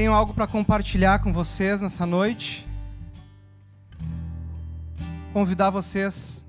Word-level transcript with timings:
tenho 0.00 0.14
algo 0.14 0.32
para 0.32 0.46
compartilhar 0.46 1.18
com 1.18 1.30
vocês 1.30 1.82
nessa 1.82 2.06
noite. 2.06 2.66
Convidar 5.30 5.68
vocês 5.68 6.46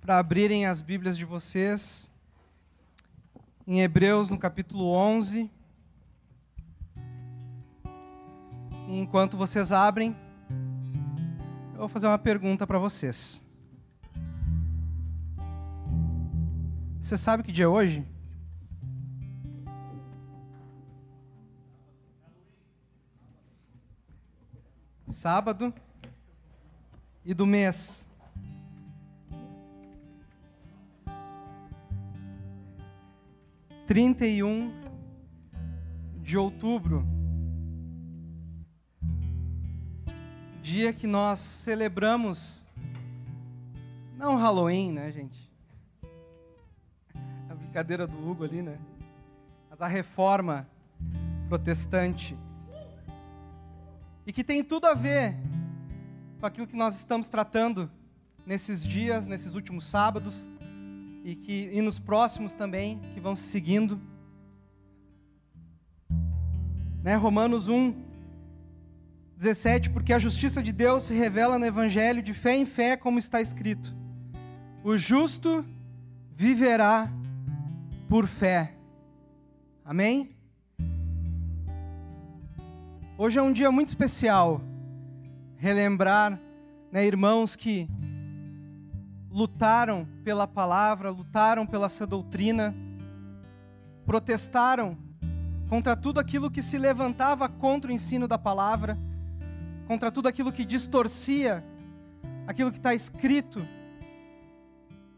para 0.00 0.18
abrirem 0.18 0.64
as 0.64 0.80
Bíblias 0.80 1.18
de 1.18 1.26
vocês 1.26 2.10
em 3.66 3.82
Hebreus, 3.82 4.30
no 4.30 4.38
capítulo 4.38 4.86
11. 4.94 5.50
E 8.88 8.98
enquanto 8.98 9.36
vocês 9.36 9.72
abrem, 9.72 10.16
eu 11.74 11.80
vou 11.80 11.88
fazer 11.88 12.06
uma 12.06 12.18
pergunta 12.18 12.66
para 12.66 12.78
vocês. 12.78 13.44
Você 17.02 17.18
sabe 17.18 17.42
que 17.42 17.52
dia 17.52 17.66
é 17.66 17.68
hoje? 17.68 18.15
Sábado 25.16 25.72
e 27.24 27.32
do 27.32 27.46
mês. 27.46 28.06
Trinta 33.86 34.26
e 34.26 34.42
um 34.42 34.70
de 36.16 36.36
outubro, 36.36 37.02
dia 40.60 40.92
que 40.92 41.06
nós 41.06 41.38
celebramos, 41.40 42.62
não 44.18 44.36
Halloween, 44.36 44.92
né, 44.92 45.10
gente? 45.12 45.50
A 47.48 47.54
brincadeira 47.54 48.06
do 48.06 48.30
Hugo 48.30 48.44
ali, 48.44 48.60
né? 48.60 48.78
Mas 49.70 49.80
a 49.80 49.86
reforma 49.86 50.68
protestante 51.48 52.36
e 54.26 54.32
que 54.32 54.42
tem 54.42 54.64
tudo 54.64 54.86
a 54.86 54.94
ver 54.94 55.36
com 56.40 56.46
aquilo 56.46 56.66
que 56.66 56.76
nós 56.76 56.96
estamos 56.96 57.28
tratando 57.28 57.90
nesses 58.44 58.84
dias, 58.84 59.26
nesses 59.26 59.54
últimos 59.54 59.84
sábados 59.86 60.48
e 61.24 61.36
que 61.36 61.70
e 61.72 61.80
nos 61.80 61.98
próximos 61.98 62.54
também 62.54 62.98
que 63.14 63.20
vão 63.20 63.34
se 63.34 63.44
seguindo. 63.44 64.00
Né? 67.02 67.14
Romanos 67.14 67.68
1 67.68 68.04
17, 69.36 69.90
porque 69.90 70.12
a 70.12 70.18
justiça 70.18 70.62
de 70.62 70.72
Deus 70.72 71.04
se 71.04 71.14
revela 71.14 71.58
no 71.58 71.66
evangelho 71.66 72.22
de 72.22 72.32
fé 72.32 72.56
em 72.56 72.64
fé, 72.64 72.96
como 72.96 73.18
está 73.18 73.40
escrito: 73.40 73.94
O 74.82 74.96
justo 74.96 75.64
viverá 76.34 77.12
por 78.08 78.26
fé. 78.26 78.74
Amém? 79.84 80.35
Hoje 83.18 83.38
é 83.38 83.42
um 83.42 83.50
dia 83.50 83.72
muito 83.72 83.88
especial. 83.88 84.60
Relembrar, 85.56 86.38
né, 86.92 87.06
irmãos 87.06 87.56
que 87.56 87.88
lutaram 89.30 90.06
pela 90.22 90.46
palavra, 90.46 91.08
lutaram 91.08 91.66
pela 91.66 91.88
sua 91.88 92.06
doutrina, 92.06 92.74
protestaram 94.04 94.98
contra 95.66 95.96
tudo 95.96 96.20
aquilo 96.20 96.50
que 96.50 96.60
se 96.60 96.76
levantava 96.76 97.48
contra 97.48 97.90
o 97.90 97.94
ensino 97.94 98.28
da 98.28 98.36
palavra, 98.36 98.98
contra 99.88 100.10
tudo 100.12 100.28
aquilo 100.28 100.52
que 100.52 100.66
distorcia 100.66 101.64
aquilo 102.46 102.70
que 102.70 102.76
está 102.76 102.92
escrito 102.92 103.66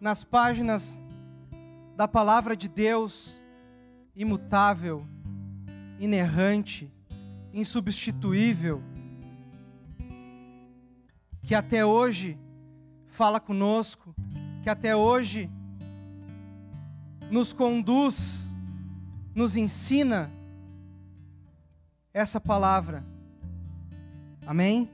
nas 0.00 0.22
páginas 0.22 1.00
da 1.96 2.06
palavra 2.06 2.56
de 2.56 2.68
Deus, 2.68 3.42
imutável, 4.14 5.04
inerrante 5.98 6.92
insubstituível, 7.58 8.80
que 11.42 11.54
até 11.54 11.84
hoje 11.84 12.38
fala 13.08 13.40
conosco, 13.40 14.14
que 14.62 14.70
até 14.70 14.94
hoje 14.94 15.50
nos 17.30 17.52
conduz, 17.52 18.48
nos 19.34 19.56
ensina 19.56 20.30
essa 22.14 22.40
palavra. 22.40 23.04
Amém? 24.46 24.88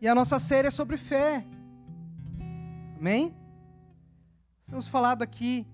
E 0.00 0.08
a 0.08 0.14
nossa 0.14 0.38
série 0.38 0.68
é 0.68 0.70
sobre 0.70 0.96
fé. 0.96 1.44
Amém? 2.98 3.34
Temos 4.66 4.88
falado 4.88 5.22
aqui 5.22 5.66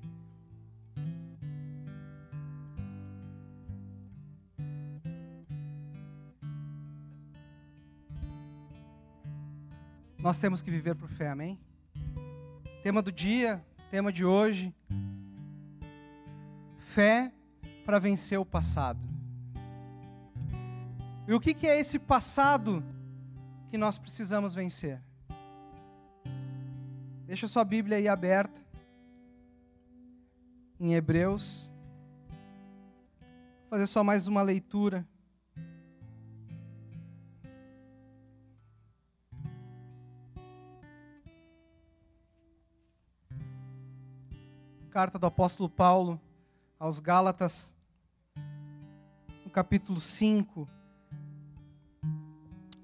Nós 10.22 10.38
temos 10.38 10.62
que 10.62 10.70
viver 10.70 10.94
por 10.94 11.08
fé, 11.08 11.30
amém? 11.30 11.58
Tema 12.80 13.02
do 13.02 13.10
dia, 13.10 13.60
tema 13.90 14.12
de 14.12 14.24
hoje. 14.24 14.72
Fé 16.78 17.32
para 17.84 17.98
vencer 17.98 18.38
o 18.38 18.44
passado. 18.44 19.00
E 21.26 21.34
o 21.34 21.40
que, 21.40 21.52
que 21.52 21.66
é 21.66 21.76
esse 21.80 21.98
passado 21.98 22.84
que 23.68 23.76
nós 23.76 23.98
precisamos 23.98 24.54
vencer? 24.54 25.02
Deixa 27.26 27.48
sua 27.48 27.64
Bíblia 27.64 27.96
aí 27.96 28.06
aberta. 28.06 28.60
Em 30.78 30.94
Hebreus. 30.94 31.68
Vou 33.62 33.70
fazer 33.70 33.88
só 33.88 34.04
mais 34.04 34.28
uma 34.28 34.42
leitura. 34.42 35.04
Carta 44.92 45.18
do 45.18 45.24
apóstolo 45.24 45.70
Paulo 45.70 46.20
aos 46.78 47.00
Gálatas, 47.00 47.74
no 49.42 49.50
capítulo 49.50 49.98
5, 49.98 50.68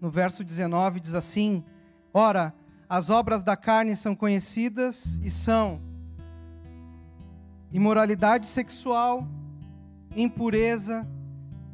no 0.00 0.08
verso 0.08 0.42
19, 0.42 1.00
diz 1.00 1.12
assim: 1.12 1.62
Ora, 2.10 2.54
as 2.88 3.10
obras 3.10 3.42
da 3.42 3.58
carne 3.58 3.94
são 3.94 4.16
conhecidas 4.16 5.20
e 5.22 5.30
são 5.30 5.82
imoralidade 7.70 8.46
sexual, 8.46 9.28
impureza, 10.16 11.06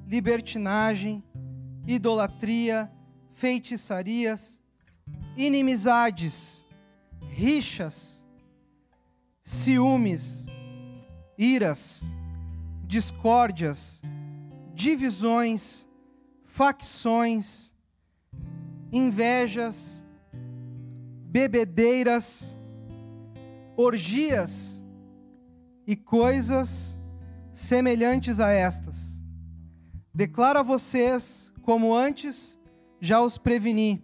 libertinagem, 0.05 1.23
idolatria, 1.87 2.91
feitiçarias, 3.33 4.61
inimizades, 5.37 6.67
rixas, 7.21 8.24
ciúmes, 9.45 10.47
iras, 11.37 12.03
discórdias, 12.87 14.01
divisões, 14.75 15.87
facções, 16.47 17.71
invejas, 18.91 20.03
bebedeiras, 21.27 22.59
orgias 23.77 24.83
e 25.87 25.95
coisas 25.95 26.99
semelhantes 27.53 28.41
a 28.41 28.51
estas. 28.51 29.23
Declaro 30.15 30.61
a 30.61 30.63
vocês, 30.63 31.53
como 31.61 31.95
antes 31.95 32.59
já 32.99 33.21
os 33.21 33.37
preveni, 33.37 34.03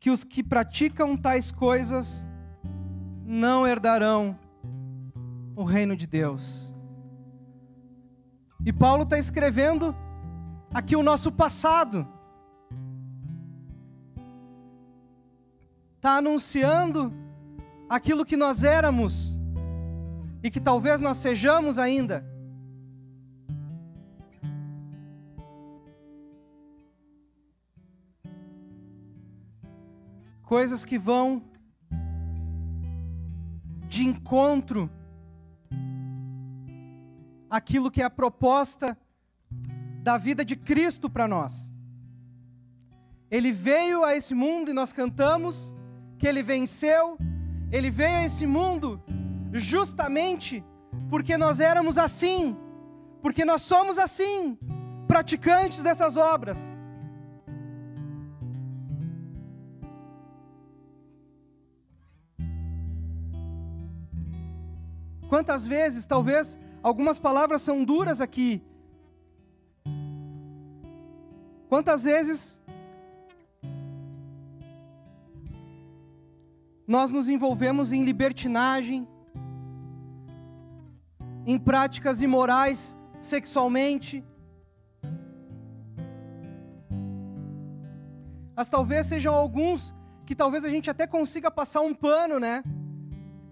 que 0.00 0.10
os 0.10 0.24
que 0.24 0.42
praticam 0.42 1.16
tais 1.16 1.52
coisas 1.52 2.24
não 3.32 3.66
herdarão 3.66 4.38
o 5.56 5.64
reino 5.64 5.96
de 5.96 6.06
Deus. 6.06 6.70
E 8.62 8.70
Paulo 8.70 9.04
está 9.04 9.18
escrevendo 9.18 9.96
aqui 10.72 10.94
o 10.94 11.02
nosso 11.02 11.32
passado. 11.32 12.06
Está 15.96 16.18
anunciando 16.18 17.10
aquilo 17.88 18.26
que 18.26 18.36
nós 18.36 18.64
éramos 18.64 19.34
e 20.42 20.50
que 20.50 20.60
talvez 20.60 21.00
nós 21.00 21.16
sejamos 21.16 21.78
ainda. 21.78 22.22
Coisas 30.42 30.84
que 30.84 30.98
vão 30.98 31.42
de 33.92 34.02
encontro 34.06 34.90
aquilo 37.50 37.90
que 37.90 38.00
é 38.00 38.06
a 38.06 38.16
proposta 38.22 38.96
da 40.02 40.16
vida 40.16 40.42
de 40.42 40.56
Cristo 40.56 41.10
para 41.10 41.28
nós. 41.28 41.70
Ele 43.30 43.52
veio 43.52 44.02
a 44.02 44.16
esse 44.16 44.34
mundo 44.34 44.70
e 44.70 44.74
nós 44.80 44.94
cantamos 44.94 45.76
que 46.18 46.26
ele 46.26 46.42
venceu. 46.42 47.18
Ele 47.70 47.90
veio 47.90 48.16
a 48.16 48.24
esse 48.24 48.46
mundo 48.46 48.88
justamente 49.52 50.64
porque 51.10 51.36
nós 51.36 51.60
éramos 51.60 51.98
assim, 51.98 52.56
porque 53.20 53.44
nós 53.44 53.60
somos 53.60 53.98
assim, 53.98 54.58
praticantes 55.06 55.82
dessas 55.82 56.16
obras. 56.16 56.58
Quantas 65.32 65.66
vezes, 65.66 66.04
talvez 66.04 66.58
algumas 66.82 67.18
palavras 67.18 67.62
são 67.62 67.82
duras 67.82 68.20
aqui. 68.20 68.62
Quantas 71.70 72.04
vezes 72.04 72.60
nós 76.86 77.10
nos 77.10 77.30
envolvemos 77.30 77.92
em 77.92 78.04
libertinagem, 78.04 79.08
em 81.46 81.58
práticas 81.58 82.20
imorais 82.20 82.94
sexualmente. 83.18 84.22
Mas 88.54 88.68
talvez 88.68 89.06
sejam 89.06 89.32
alguns 89.32 89.94
que 90.26 90.34
talvez 90.34 90.62
a 90.62 90.68
gente 90.68 90.90
até 90.90 91.06
consiga 91.06 91.50
passar 91.50 91.80
um 91.80 91.94
pano, 91.94 92.38
né? 92.38 92.62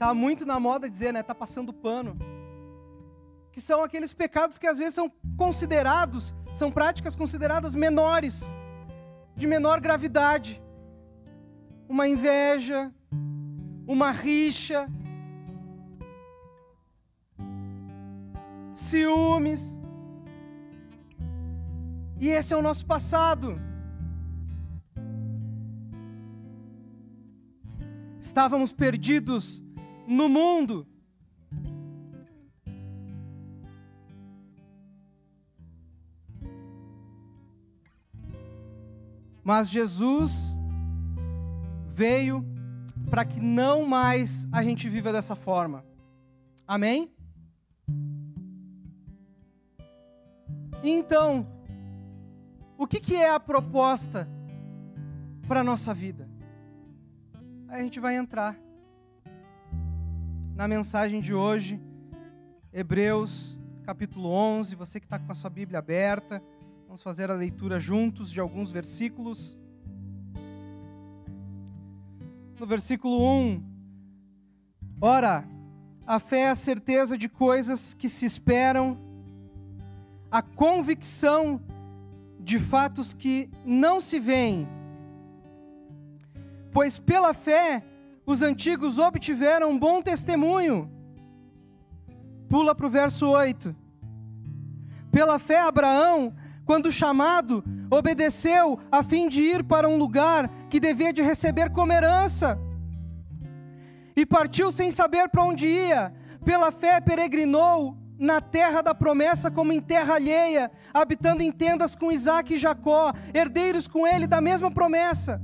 Tá 0.00 0.14
muito 0.14 0.46
na 0.46 0.58
moda 0.58 0.88
dizer, 0.88 1.12
né? 1.12 1.22
Tá 1.22 1.34
passando 1.34 1.74
pano. 1.74 2.16
Que 3.52 3.60
são 3.60 3.82
aqueles 3.82 4.14
pecados 4.14 4.56
que 4.56 4.66
às 4.66 4.78
vezes 4.78 4.94
são 4.94 5.12
considerados, 5.36 6.34
são 6.54 6.70
práticas 6.72 7.14
consideradas 7.14 7.74
menores, 7.74 8.50
de 9.36 9.46
menor 9.46 9.78
gravidade. 9.78 10.58
Uma 11.86 12.08
inveja, 12.08 12.90
uma 13.86 14.10
rixa, 14.10 14.88
ciúmes. 18.72 19.78
E 22.18 22.30
esse 22.30 22.54
é 22.54 22.56
o 22.56 22.62
nosso 22.62 22.86
passado. 22.86 23.60
Estávamos 28.18 28.72
perdidos 28.72 29.62
no 30.10 30.28
mundo. 30.28 30.84
Mas 39.44 39.70
Jesus 39.70 40.56
veio 41.86 42.44
para 43.08 43.24
que 43.24 43.40
não 43.40 43.84
mais 43.84 44.48
a 44.50 44.64
gente 44.64 44.88
viva 44.88 45.12
dessa 45.12 45.36
forma. 45.36 45.84
Amém? 46.66 47.12
Então, 50.82 51.46
o 52.76 52.86
que, 52.86 52.98
que 52.98 53.14
é 53.14 53.30
a 53.30 53.38
proposta 53.38 54.28
para 55.46 55.60
a 55.60 55.64
nossa 55.64 55.94
vida? 55.94 56.28
Aí 57.68 57.80
a 57.80 57.84
gente 57.84 58.00
vai 58.00 58.16
entrar 58.16 58.56
na 60.54 60.68
mensagem 60.68 61.20
de 61.20 61.34
hoje, 61.34 61.80
Hebreus 62.72 63.58
capítulo 63.84 64.28
11. 64.28 64.76
Você 64.76 65.00
que 65.00 65.06
está 65.06 65.18
com 65.18 65.32
a 65.32 65.34
sua 65.34 65.50
Bíblia 65.50 65.78
aberta, 65.78 66.42
vamos 66.86 67.02
fazer 67.02 67.30
a 67.30 67.34
leitura 67.34 67.80
juntos 67.80 68.30
de 68.30 68.40
alguns 68.40 68.70
versículos 68.70 69.58
no 72.58 72.66
versículo 72.66 73.24
1. 73.24 73.62
Ora, 75.00 75.48
a 76.06 76.18
fé 76.18 76.40
é 76.40 76.50
a 76.50 76.54
certeza 76.54 77.16
de 77.16 77.28
coisas 77.28 77.94
que 77.94 78.08
se 78.08 78.26
esperam, 78.26 78.98
a 80.30 80.42
convicção 80.42 81.60
de 82.38 82.58
fatos 82.58 83.14
que 83.14 83.50
não 83.64 84.00
se 84.00 84.18
veem. 84.18 84.68
Pois 86.70 86.98
pela 86.98 87.32
fé 87.32 87.82
os 88.30 88.42
antigos 88.42 88.96
obtiveram 88.98 89.70
um 89.70 89.78
bom 89.78 90.00
testemunho. 90.00 90.88
Pula 92.48 92.74
para 92.74 92.86
o 92.86 92.90
verso 92.90 93.28
8. 93.28 93.74
Pela 95.10 95.38
fé, 95.40 95.60
Abraão, 95.60 96.32
quando 96.64 96.92
chamado, 96.92 97.64
obedeceu 97.90 98.78
a 98.90 99.02
fim 99.02 99.28
de 99.28 99.42
ir 99.42 99.64
para 99.64 99.88
um 99.88 99.96
lugar 99.96 100.48
que 100.68 100.78
devia 100.78 101.12
de 101.12 101.22
receber 101.22 101.70
como 101.70 101.92
herança. 101.92 102.56
E 104.14 104.24
partiu 104.24 104.70
sem 104.70 104.92
saber 104.92 105.28
para 105.28 105.42
onde 105.42 105.66
ia. 105.66 106.14
Pela 106.44 106.70
fé 106.70 107.00
peregrinou 107.00 107.96
na 108.16 108.40
terra 108.40 108.80
da 108.80 108.94
promessa 108.94 109.50
como 109.50 109.72
em 109.72 109.80
terra 109.80 110.14
alheia, 110.14 110.70
habitando 110.94 111.42
em 111.42 111.50
tendas 111.50 111.96
com 111.96 112.12
Isaac 112.12 112.54
e 112.54 112.58
Jacó, 112.58 113.12
herdeiros 113.34 113.88
com 113.88 114.06
ele 114.06 114.28
da 114.28 114.40
mesma 114.40 114.70
promessa. 114.70 115.42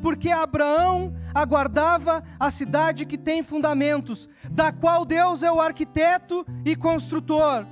Porque 0.00 0.30
Abraão 0.30 1.14
aguardava 1.34 2.22
a 2.38 2.50
cidade 2.50 3.04
que 3.04 3.18
tem 3.18 3.42
fundamentos, 3.42 4.28
da 4.50 4.72
qual 4.72 5.04
Deus 5.04 5.42
é 5.42 5.50
o 5.50 5.60
arquiteto 5.60 6.46
e 6.64 6.74
construtor. 6.76 7.66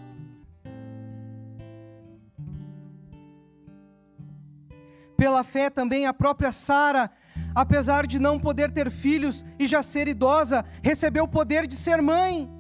Pela 5.17 5.43
fé 5.43 5.71
também 5.71 6.07
a 6.07 6.13
própria 6.13 6.53
Sara, 6.53 7.11
apesar 7.55 8.07
de 8.07 8.19
não 8.19 8.39
poder 8.39 8.71
ter 8.71 8.91
filhos 8.91 9.45
e 9.59 9.67
já 9.67 9.83
ser 9.83 10.09
idosa, 10.09 10.65
recebeu 10.83 11.25
o 11.25 11.29
poder 11.29 11.67
de 11.67 11.75
ser 11.75 12.03
mãe, 12.03 12.51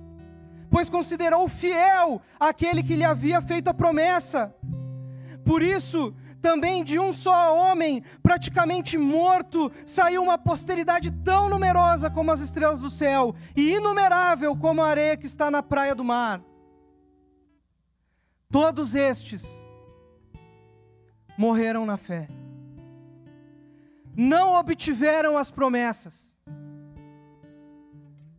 pois 0.70 0.88
considerou 0.88 1.48
fiel 1.48 2.22
aquele 2.40 2.82
que 2.82 2.96
lhe 2.96 3.04
havia 3.04 3.42
feito 3.42 3.68
a 3.68 3.74
promessa. 3.74 4.54
Por 5.44 5.62
isso, 5.62 6.14
também 6.40 6.84
de 6.84 6.98
um 6.98 7.12
só 7.12 7.56
homem, 7.56 8.02
praticamente 8.22 8.96
morto, 8.96 9.70
saiu 9.84 10.22
uma 10.22 10.38
posteridade 10.38 11.10
tão 11.10 11.48
numerosa 11.48 12.10
como 12.10 12.30
as 12.30 12.40
estrelas 12.40 12.80
do 12.80 12.90
céu 12.90 13.34
e 13.56 13.74
inumerável 13.74 14.56
como 14.56 14.82
a 14.82 14.88
areia 14.88 15.16
que 15.16 15.26
está 15.26 15.50
na 15.50 15.62
praia 15.62 15.94
do 15.94 16.04
mar. 16.04 16.40
Todos 18.50 18.94
estes 18.94 19.44
morreram 21.36 21.84
na 21.84 21.96
fé 21.96 22.28
não 24.16 24.54
obtiveram 24.54 25.36
as 25.36 25.50
promessas. 25.50 26.34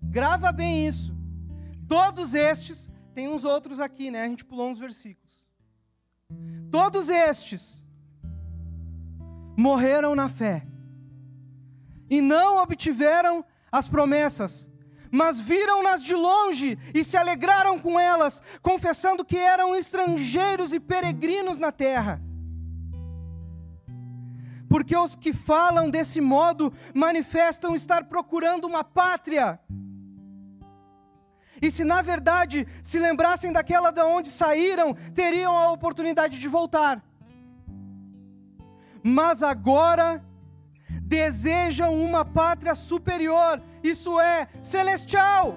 Grava 0.01 0.51
bem 0.51 0.87
isso. 0.87 1.15
Todos 1.87 2.33
estes, 2.33 2.91
tem 3.13 3.27
uns 3.27 3.43
outros 3.43 3.79
aqui, 3.79 4.09
né? 4.09 4.23
A 4.23 4.27
gente 4.27 4.43
pulou 4.43 4.69
uns 4.69 4.79
versículos. 4.79 5.45
Todos 6.71 7.09
estes 7.09 7.81
morreram 9.57 10.15
na 10.15 10.29
fé 10.29 10.65
e 12.09 12.21
não 12.21 12.57
obtiveram 12.63 13.43
as 13.69 13.89
promessas, 13.89 14.69
mas 15.11 15.39
viram-nas 15.39 16.01
de 16.03 16.15
longe 16.15 16.77
e 16.93 17.03
se 17.03 17.17
alegraram 17.17 17.77
com 17.77 17.99
elas, 17.99 18.41
confessando 18.61 19.25
que 19.25 19.37
eram 19.37 19.75
estrangeiros 19.75 20.71
e 20.71 20.79
peregrinos 20.79 21.57
na 21.57 21.71
terra 21.71 22.21
porque 24.69 24.95
os 24.95 25.15
que 25.15 25.33
falam 25.33 25.89
desse 25.89 26.19
modo 26.21 26.73
manifestam 26.93 27.75
estar 27.75 28.05
procurando 28.05 28.65
uma 28.65 28.83
pátria. 28.83 29.59
E 31.61 31.71
se 31.71 31.83
na 31.83 32.01
verdade 32.01 32.67
se 32.83 32.99
lembrassem 32.99 33.51
daquela 33.51 33.91
de 33.91 34.01
onde 34.01 34.29
saíram, 34.29 34.93
teriam 35.15 35.57
a 35.57 35.71
oportunidade 35.71 36.39
de 36.39 36.47
voltar. 36.47 37.03
Mas 39.07 39.41
agora 39.41 40.23
desejam 41.01 41.95
uma 41.95 42.23
pátria 42.25 42.75
superior, 42.75 43.61
isso 43.83 44.19
é, 44.19 44.47
celestial. 44.61 45.55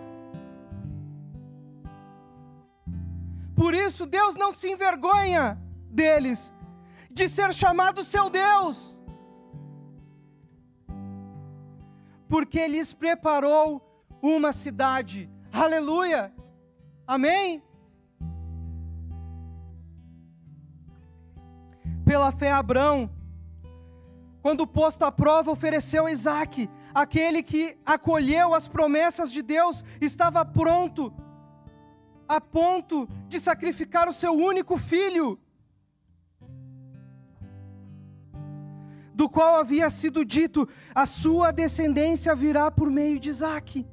Por 3.54 3.75
isso 3.75 4.07
Deus 4.07 4.35
não 4.37 4.52
se 4.52 4.71
envergonha 4.71 5.59
deles, 5.90 6.52
de 7.11 7.28
ser 7.28 7.52
chamado 7.52 8.04
seu 8.04 8.30
Deus. 8.30 9.00
porque 12.30 12.64
lhes 12.69 12.95
preparou 12.95 13.83
uma 14.23 14.52
cidade. 14.52 15.28
Aleluia! 15.52 16.33
Amém? 17.04 17.61
Pela 22.04 22.30
fé, 22.30 22.52
Abraão, 22.52 23.11
quando 24.42 24.66
posto 24.66 25.04
à 25.04 25.12
prova, 25.12 25.50
ofereceu 25.50 26.09
Isaac, 26.09 26.68
aquele 26.94 27.42
que 27.42 27.78
acolheu 27.85 28.54
as 28.54 28.66
promessas 28.66 29.30
de 29.30 29.42
Deus, 29.42 29.85
estava 30.00 30.44
pronto, 30.44 31.12
a 32.26 32.40
ponto 32.40 33.09
de 33.28 33.38
sacrificar 33.38 34.09
o 34.09 34.12
seu 34.12 34.32
único 34.32 34.78
filho. 34.78 35.38
do 39.20 39.28
qual 39.28 39.56
havia 39.56 39.90
sido 39.90 40.25
dito: 40.25 40.66
a 40.94 41.04
sua 41.04 41.52
descendência 41.52 42.35
virá 42.35 42.70
por 42.70 42.90
meio 42.90 43.20
de 43.20 43.28
Isaac. 43.28 43.87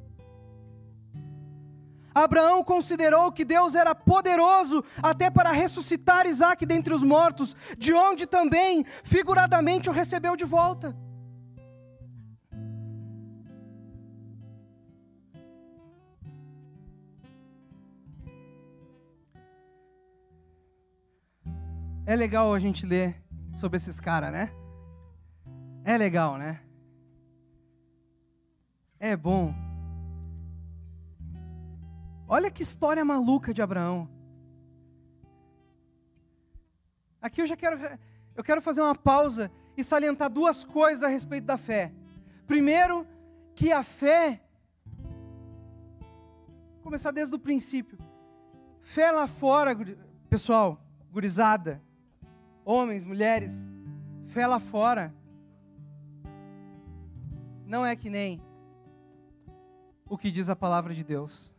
Abraão 2.23 2.63
considerou 2.63 3.31
que 3.31 3.45
Deus 3.45 3.75
era 3.75 3.93
poderoso 3.93 4.83
até 5.01 5.29
para 5.29 5.51
ressuscitar 5.51 6.25
Isaac 6.25 6.65
dentre 6.65 6.93
os 6.93 7.03
mortos, 7.03 7.55
de 7.77 7.93
onde 7.93 8.25
também, 8.25 8.85
figuradamente, 9.03 9.89
o 9.89 9.93
recebeu 9.93 10.35
de 10.35 10.45
volta. 10.45 10.95
É 22.05 22.15
legal 22.15 22.53
a 22.53 22.59
gente 22.59 22.85
ler 22.85 23.21
sobre 23.53 23.75
esses 23.75 23.99
caras, 23.99 24.31
né? 24.31 24.49
É 25.83 25.97
legal, 25.97 26.37
né? 26.37 26.61
É 28.99 29.15
bom. 29.15 29.66
Olha 32.27 32.51
que 32.51 32.61
história 32.61 33.05
maluca 33.05 33.53
de 33.53 33.61
Abraão. 33.61 34.09
Aqui 37.21 37.41
eu 37.41 37.47
já 37.47 37.55
quero 37.55 37.77
eu 38.35 38.43
quero 38.43 38.61
fazer 38.61 38.81
uma 38.81 38.95
pausa 38.95 39.51
e 39.75 39.83
salientar 39.83 40.29
duas 40.29 40.63
coisas 40.63 41.03
a 41.03 41.07
respeito 41.07 41.45
da 41.45 41.57
fé. 41.57 41.91
Primeiro, 42.45 43.07
que 43.55 43.71
a 43.71 43.83
fé 43.83 44.41
começar 46.81 47.11
desde 47.11 47.35
o 47.35 47.39
princípio. 47.39 47.97
Fé 48.81 49.11
lá 49.11 49.27
fora, 49.27 49.75
pessoal, 50.29 50.79
gurizada, 51.11 51.81
homens, 52.63 53.03
mulheres, 53.03 53.53
fé 54.27 54.45
lá 54.45 54.59
fora, 54.59 55.13
não 57.65 57.85
é 57.85 57.95
que 57.95 58.09
nem 58.09 58.41
o 60.07 60.17
que 60.17 60.31
diz 60.31 60.47
a 60.47 60.55
palavra 60.55 60.93
de 60.93 61.03
Deus. 61.03 61.51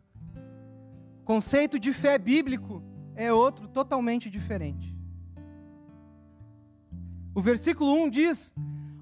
Conceito 1.28 1.78
de 1.78 1.92
fé 1.92 2.16
bíblico 2.16 2.82
é 3.14 3.30
outro 3.30 3.68
totalmente 3.68 4.30
diferente. 4.30 4.96
O 7.34 7.42
versículo 7.42 7.92
1 8.02 8.08
diz: 8.08 8.54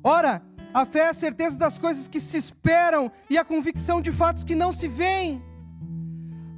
Ora, 0.03 0.43
a 0.75 0.85
fé 0.85 1.03
é 1.03 1.11
a 1.11 1.15
certeza 1.15 1.57
das 1.57 1.79
coisas 1.79 2.09
que 2.09 2.19
se 2.19 2.37
esperam 2.37 3.13
e 3.31 3.39
a 3.39 3.45
convicção 3.45 4.01
de 4.01 4.11
fatos 4.11 4.43
que 4.43 4.57
não 4.57 4.73
se 4.73 4.89
veem. 4.89 5.41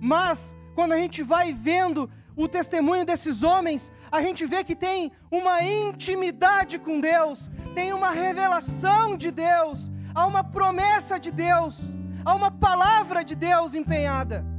Mas, 0.00 0.56
quando 0.74 0.92
a 0.92 0.96
gente 0.96 1.22
vai 1.22 1.52
vendo 1.52 2.08
o 2.34 2.48
testemunho 2.48 3.04
desses 3.04 3.42
homens, 3.42 3.92
a 4.10 4.22
gente 4.22 4.46
vê 4.46 4.64
que 4.64 4.74
tem 4.74 5.12
uma 5.30 5.62
intimidade 5.62 6.78
com 6.78 6.98
Deus, 6.98 7.50
tem 7.74 7.92
uma 7.92 8.10
revelação 8.10 9.18
de 9.18 9.30
Deus, 9.30 9.90
há 10.14 10.24
uma 10.24 10.42
promessa 10.42 11.20
de 11.20 11.30
Deus, 11.30 11.78
há 12.24 12.34
uma 12.34 12.50
palavra 12.50 13.22
de 13.22 13.34
Deus 13.34 13.74
empenhada. 13.74 14.56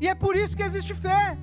E 0.00 0.08
é 0.08 0.14
por 0.14 0.34
isso 0.36 0.56
que 0.56 0.62
existe 0.62 0.94
fé. 0.94 1.38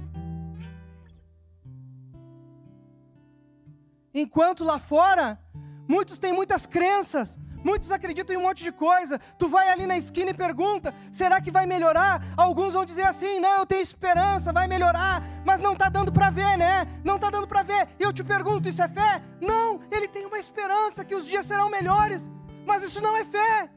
Enquanto 4.13 4.63
lá 4.63 4.79
fora, 4.79 5.39
muitos 5.87 6.17
têm 6.17 6.33
muitas 6.33 6.65
crenças, 6.65 7.37
Muitos 7.63 7.91
acreditam 7.91 8.33
em 8.33 8.39
um 8.39 8.43
monte 8.43 8.63
de 8.63 8.71
coisa. 8.71 9.19
Tu 9.37 9.47
vai 9.49 9.69
ali 9.69 9.85
na 9.85 9.97
esquina 9.97 10.31
e 10.31 10.33
pergunta: 10.33 10.93
será 11.11 11.41
que 11.41 11.51
vai 11.51 11.65
melhorar? 11.65 12.23
Alguns 12.37 12.73
vão 12.73 12.85
dizer 12.85 13.03
assim: 13.03 13.39
não, 13.39 13.57
eu 13.57 13.65
tenho 13.65 13.81
esperança, 13.81 14.53
vai 14.53 14.67
melhorar, 14.67 15.21
mas 15.45 15.59
não 15.59 15.73
está 15.73 15.89
dando 15.89 16.11
para 16.11 16.29
ver, 16.29 16.57
né? 16.57 16.87
Não 17.03 17.15
está 17.15 17.29
dando 17.29 17.47
para 17.47 17.63
ver. 17.63 17.89
E 17.99 18.03
eu 18.03 18.13
te 18.13 18.23
pergunto: 18.23 18.69
isso 18.69 18.81
é 18.81 18.87
fé? 18.87 19.21
Não, 19.41 19.81
ele 19.91 20.07
tem 20.07 20.25
uma 20.25 20.39
esperança 20.39 21.03
que 21.03 21.15
os 21.15 21.25
dias 21.25 21.45
serão 21.45 21.69
melhores, 21.69 22.31
mas 22.65 22.83
isso 22.83 23.01
não 23.01 23.17
é 23.17 23.25
fé. 23.25 23.69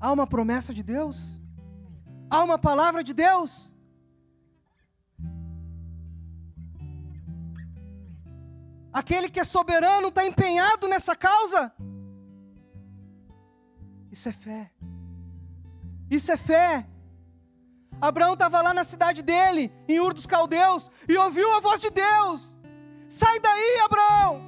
Há 0.00 0.10
uma 0.10 0.26
promessa 0.26 0.72
de 0.72 0.82
Deus, 0.82 1.36
há 2.30 2.42
uma 2.42 2.58
palavra 2.58 3.04
de 3.04 3.12
Deus. 3.12 3.70
Aquele 8.92 9.28
que 9.28 9.38
é 9.38 9.44
soberano 9.44 10.08
está 10.08 10.24
empenhado 10.24 10.88
nessa 10.88 11.14
causa. 11.14 11.72
Isso 14.10 14.28
é 14.28 14.32
fé. 14.32 14.72
Isso 16.10 16.32
é 16.32 16.36
fé. 16.36 16.86
Abraão 18.00 18.32
estava 18.32 18.62
lá 18.62 18.72
na 18.72 18.82
cidade 18.82 19.22
dele, 19.22 19.70
em 19.86 20.00
Ur 20.00 20.14
dos 20.14 20.26
Caldeus, 20.26 20.90
e 21.06 21.16
ouviu 21.16 21.54
a 21.56 21.60
voz 21.60 21.80
de 21.80 21.90
Deus: 21.90 22.56
Sai 23.06 23.38
daí, 23.38 23.80
Abraão! 23.84 24.42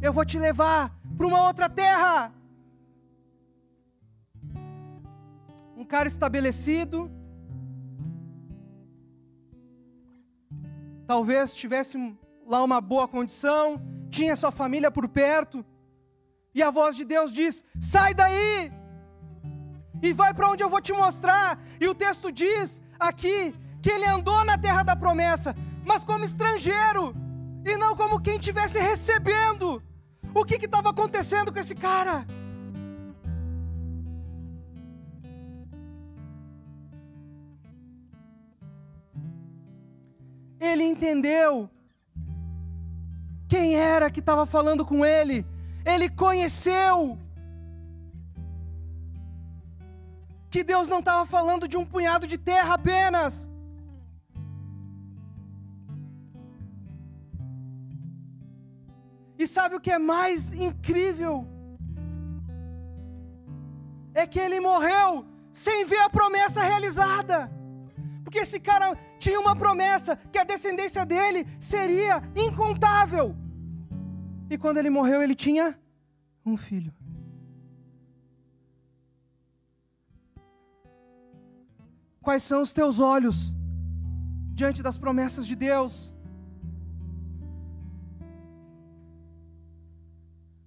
Eu 0.00 0.12
vou 0.12 0.24
te 0.24 0.38
levar 0.38 0.92
para 1.16 1.26
uma 1.26 1.46
outra 1.46 1.68
terra. 1.68 2.32
Um 5.76 5.84
cara 5.84 6.08
estabelecido, 6.08 7.10
talvez 11.06 11.54
tivesse 11.54 11.98
lá 12.46 12.64
uma 12.64 12.80
boa 12.80 13.06
condição, 13.06 13.80
tinha 14.10 14.34
sua 14.36 14.50
família 14.50 14.90
por 14.90 15.06
perto, 15.06 15.64
e 16.54 16.62
a 16.62 16.70
voz 16.70 16.96
de 16.96 17.04
Deus 17.04 17.30
diz: 17.30 17.62
sai 17.78 18.14
daí, 18.14 18.72
e 20.02 20.12
vai 20.14 20.32
para 20.32 20.48
onde 20.48 20.62
eu 20.62 20.70
vou 20.70 20.80
te 20.80 20.94
mostrar. 20.94 21.60
E 21.78 21.86
o 21.86 21.94
texto 21.94 22.32
diz 22.32 22.80
aqui 22.98 23.54
que 23.82 23.90
ele 23.90 24.06
andou 24.06 24.44
na 24.46 24.56
terra 24.56 24.82
da 24.82 24.96
promessa, 24.96 25.54
mas 25.84 26.04
como 26.04 26.24
estrangeiro, 26.24 27.14
e 27.66 27.76
não 27.76 27.94
como 27.94 28.20
quem 28.20 28.36
estivesse 28.36 28.78
recebendo. 28.78 29.82
O 30.34 30.44
que 30.44 30.56
estava 30.56 30.90
acontecendo 30.90 31.52
com 31.52 31.58
esse 31.58 31.74
cara? 31.74 32.26
Ele 40.58 40.84
entendeu 40.84 41.70
quem 43.48 43.76
era 43.76 44.10
que 44.10 44.20
estava 44.20 44.44
falando 44.44 44.84
com 44.84 45.04
ele? 45.04 45.46
Ele 45.84 46.08
conheceu. 46.08 47.18
Que 50.50 50.64
Deus 50.64 50.88
não 50.88 51.00
estava 51.00 51.24
falando 51.26 51.68
de 51.68 51.76
um 51.76 51.84
punhado 51.84 52.26
de 52.26 52.38
terra 52.38 52.74
apenas. 52.74 53.48
E 59.38 59.46
sabe 59.46 59.76
o 59.76 59.80
que 59.80 59.92
é 59.92 59.98
mais 59.98 60.52
incrível? 60.52 61.46
É 64.14 64.26
que 64.26 64.40
ele 64.40 64.58
morreu 64.60 65.26
sem 65.52 65.84
ver 65.84 66.00
a 66.00 66.08
promessa 66.08 66.62
realizada. 66.62 67.50
Porque 68.36 68.48
esse 68.48 68.60
cara 68.60 68.94
tinha 69.18 69.40
uma 69.40 69.56
promessa 69.56 70.14
que 70.30 70.38
a 70.38 70.44
descendência 70.44 71.06
dele 71.06 71.46
seria 71.58 72.22
incontável. 72.36 73.34
E 74.50 74.58
quando 74.58 74.76
ele 74.76 74.90
morreu, 74.90 75.22
ele 75.22 75.34
tinha 75.34 75.74
um 76.44 76.54
filho. 76.54 76.92
Quais 82.20 82.42
são 82.42 82.60
os 82.60 82.74
teus 82.74 82.98
olhos 82.98 83.54
diante 84.52 84.82
das 84.82 84.98
promessas 84.98 85.46
de 85.46 85.56
Deus? 85.56 86.12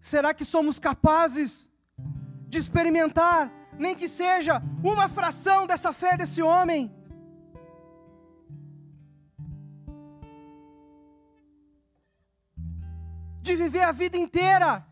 Será 0.01 0.33
que 0.33 0.43
somos 0.43 0.79
capazes 0.79 1.69
de 2.47 2.57
experimentar, 2.57 3.51
nem 3.77 3.95
que 3.95 4.07
seja 4.07 4.59
uma 4.83 5.07
fração 5.07 5.67
dessa 5.67 5.93
fé 5.93 6.17
desse 6.17 6.41
homem? 6.41 6.97
De 13.49 13.55
viver 13.55 13.81
a 13.81 13.91
vida 13.91 14.15
inteira 14.15 14.85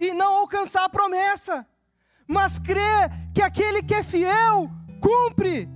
e 0.00 0.14
não 0.14 0.38
alcançar 0.38 0.84
a 0.84 0.88
promessa, 0.88 1.66
mas 2.26 2.58
crer 2.58 3.10
que 3.34 3.42
aquele 3.42 3.82
que 3.82 3.92
é 3.92 4.02
fiel 4.02 4.70
cumpre. 5.00 5.68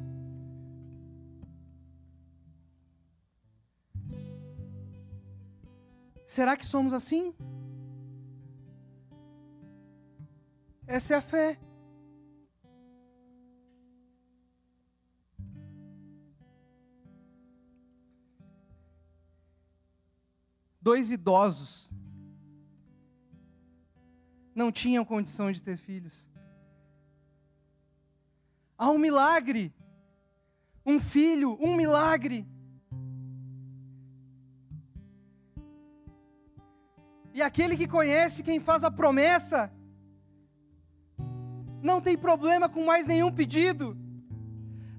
Será 6.25 6.57
que 6.57 6.65
somos 6.65 6.95
assim? 6.95 7.35
Essa 10.87 11.15
é 11.15 11.17
a 11.19 11.21
fé. 11.21 11.59
Dois 20.81 21.11
idosos 21.11 21.91
não 24.55 24.73
tinham 24.73 25.05
condição 25.05 25.51
de 25.53 25.63
ter 25.63 25.77
filhos. 25.77 26.29
Há 28.77 28.91
um 28.91 28.99
milagre, 28.99 29.75
um 30.85 30.99
filho, 30.99 31.57
um 31.61 31.75
milagre. 31.77 32.47
E 37.33 37.43
aquele 37.43 37.77
que 37.77 37.87
conhece 37.87 38.43
quem 38.43 38.59
faz 38.59 38.83
a 38.83 38.91
promessa, 38.91 39.73
não 41.83 42.01
tem 42.01 42.17
problema 42.19 42.69
com 42.69 42.85
mais 42.85 43.07
nenhum 43.07 43.33
pedido, 43.33 43.97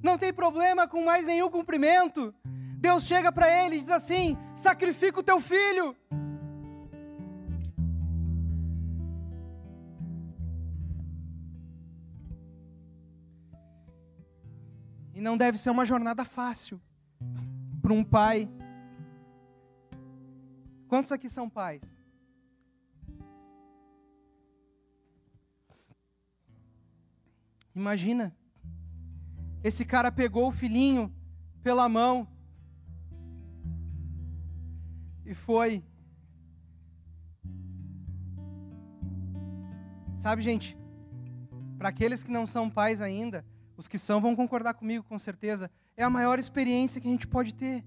não 0.02 0.18
tem 0.18 0.34
problema 0.34 0.88
com 0.88 1.04
mais 1.04 1.26
nenhum 1.26 1.50
cumprimento. 1.50 2.34
Deus 2.82 3.04
chega 3.04 3.32
para 3.32 3.48
ele 3.48 3.76
e 3.76 3.80
diz 3.80 3.90
assim: 3.90 4.36
sacrifica 4.56 5.20
o 5.20 5.24
teu 5.24 5.40
filho. 5.40 5.96
E 15.14 15.22
não 15.22 15.38
deve 15.38 15.60
ser 15.60 15.70
uma 15.70 15.86
jornada 15.86 16.26
fácil 16.26 16.82
para 17.84 17.94
um 17.94 18.04
pai. 18.04 18.50
Quantos 20.88 21.12
aqui 21.12 21.30
são 21.30 21.48
pais? 21.48 21.84
Imagina, 27.76 28.36
esse 29.64 29.86
cara 29.86 30.12
pegou 30.12 30.48
o 30.48 30.52
filhinho 30.52 31.14
pela 31.62 31.88
mão 31.88 32.28
e 35.32 35.36
foi. 35.36 35.84
Sabe, 40.20 40.42
gente, 40.42 40.78
para 41.78 41.90
aqueles 41.90 42.22
que 42.22 42.32
não 42.32 42.46
são 42.46 42.70
pais 42.70 43.02
ainda, 43.02 43.46
os 43.78 43.88
que 43.88 43.98
são 43.98 44.22
vão 44.22 44.36
concordar 44.36 44.74
comigo 44.74 45.04
com 45.06 45.18
certeza, 45.18 45.72
é 45.98 46.04
a 46.04 46.10
maior 46.10 46.38
experiência 46.38 47.02
que 47.02 47.08
a 47.08 47.12
gente 47.12 47.28
pode 47.28 47.56
ter. 47.56 47.84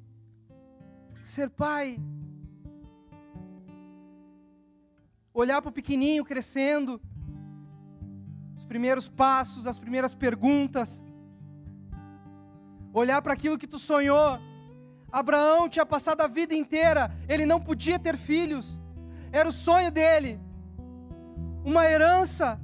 Ser 1.23 1.51
pai. 1.51 2.01
Olhar 5.33 5.61
para 5.61 5.69
o 5.69 5.73
pequenininho 5.73 6.25
crescendo, 6.25 7.01
os 8.57 8.65
primeiros 8.65 9.09
passos, 9.09 9.67
as 9.67 9.79
primeiras 9.79 10.15
perguntas, 10.15 11.05
olhar 12.93 13.21
para 13.21 13.33
aquilo 13.33 13.59
que 13.59 13.67
tu 13.67 13.79
sonhou. 13.79 14.39
Abraão 15.15 15.69
tinha 15.69 15.87
passado 15.87 16.23
a 16.23 16.27
vida 16.27 16.57
inteira, 16.57 17.09
ele 17.29 17.47
não 17.47 17.61
podia 17.61 18.01
ter 18.01 18.17
filhos, 18.17 18.81
era 19.31 19.49
o 19.49 19.53
sonho 19.53 19.89
dele, 19.93 20.41
uma 21.65 21.85
herança. 21.89 22.61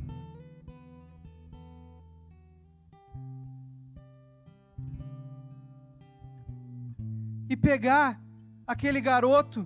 E 7.48 7.56
pegar 7.56 8.20
aquele 8.66 9.00
garoto 9.00 9.64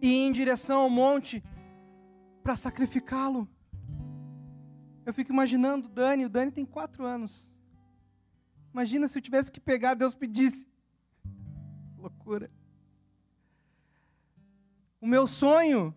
e 0.00 0.08
ir 0.08 0.28
em 0.28 0.32
direção 0.32 0.80
ao 0.80 0.90
monte 0.90 1.44
para 2.42 2.56
sacrificá-lo. 2.56 3.46
Eu 5.04 5.12
fico 5.12 5.30
imaginando 5.30 5.88
o 5.88 5.90
Dani, 5.90 6.24
o 6.24 6.30
Dani 6.30 6.50
tem 6.50 6.64
quatro 6.64 7.04
anos. 7.04 7.51
Imagina 8.72 9.06
se 9.06 9.18
eu 9.18 9.22
tivesse 9.22 9.52
que 9.52 9.60
pegar, 9.60 9.94
Deus 9.94 10.14
pedisse. 10.14 10.66
Loucura. 11.98 12.50
O 15.00 15.06
meu 15.06 15.26
sonho 15.26 15.94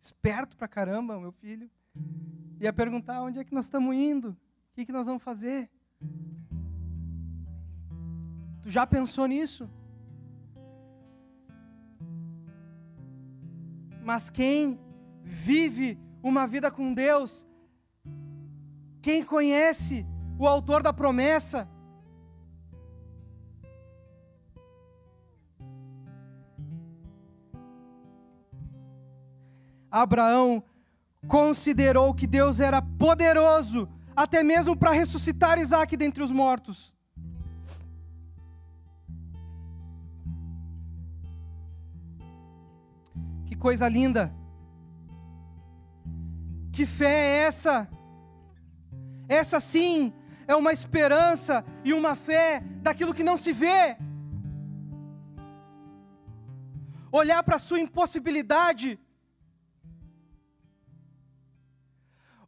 esperto 0.00 0.56
pra 0.56 0.68
caramba, 0.68 1.18
meu 1.18 1.32
filho, 1.32 1.70
ia 2.60 2.72
perguntar 2.72 3.22
onde 3.22 3.38
é 3.38 3.44
que 3.44 3.54
nós 3.54 3.66
estamos 3.66 3.94
indo, 3.94 4.30
o 4.30 4.74
que, 4.74 4.86
que 4.86 4.92
nós 4.92 5.06
vamos 5.06 5.22
fazer. 5.22 5.70
Tu 8.62 8.70
já 8.70 8.86
pensou 8.86 9.26
nisso? 9.26 9.68
Mas 14.02 14.30
quem 14.30 14.78
vive 15.22 15.98
uma 16.24 16.46
vida 16.46 16.70
com 16.70 16.92
Deus, 16.92 17.46
quem 19.00 19.22
conhece 19.22 20.04
o 20.36 20.48
autor 20.48 20.82
da 20.82 20.92
promessa, 20.92 21.68
Abraão 29.88 30.64
considerou 31.28 32.12
que 32.12 32.26
Deus 32.26 32.58
era 32.58 32.82
poderoso 32.82 33.88
até 34.16 34.42
mesmo 34.42 34.76
para 34.76 34.90
ressuscitar 34.90 35.58
Isaac 35.58 35.96
dentre 35.96 36.24
os 36.24 36.32
mortos. 36.32 36.94
coisa 43.64 43.88
linda. 43.88 44.43
Que 46.76 46.84
fé 46.86 47.14
é 47.24 47.36
essa? 47.48 47.88
Essa 49.28 49.58
sim 49.60 50.12
é 50.46 50.54
uma 50.56 50.72
esperança 50.72 51.64
e 51.84 51.92
uma 51.92 52.14
fé 52.16 52.60
daquilo 52.86 53.14
que 53.14 53.28
não 53.28 53.36
se 53.36 53.52
vê. 53.52 53.96
Olhar 57.20 57.42
para 57.44 57.56
a 57.56 57.64
sua 57.66 57.78
impossibilidade, 57.78 58.98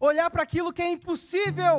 olhar 0.09 0.29
para 0.31 0.43
aquilo 0.43 0.73
que 0.73 0.83
é 0.83 0.91
impossível, 0.91 1.77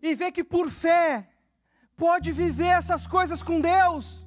e 0.00 0.14
ver 0.14 0.30
que 0.30 0.44
por 0.44 0.70
fé 0.70 1.28
pode 1.96 2.30
viver 2.30 2.72
essas 2.80 3.06
coisas 3.06 3.42
com 3.42 3.60
Deus. 3.60 4.24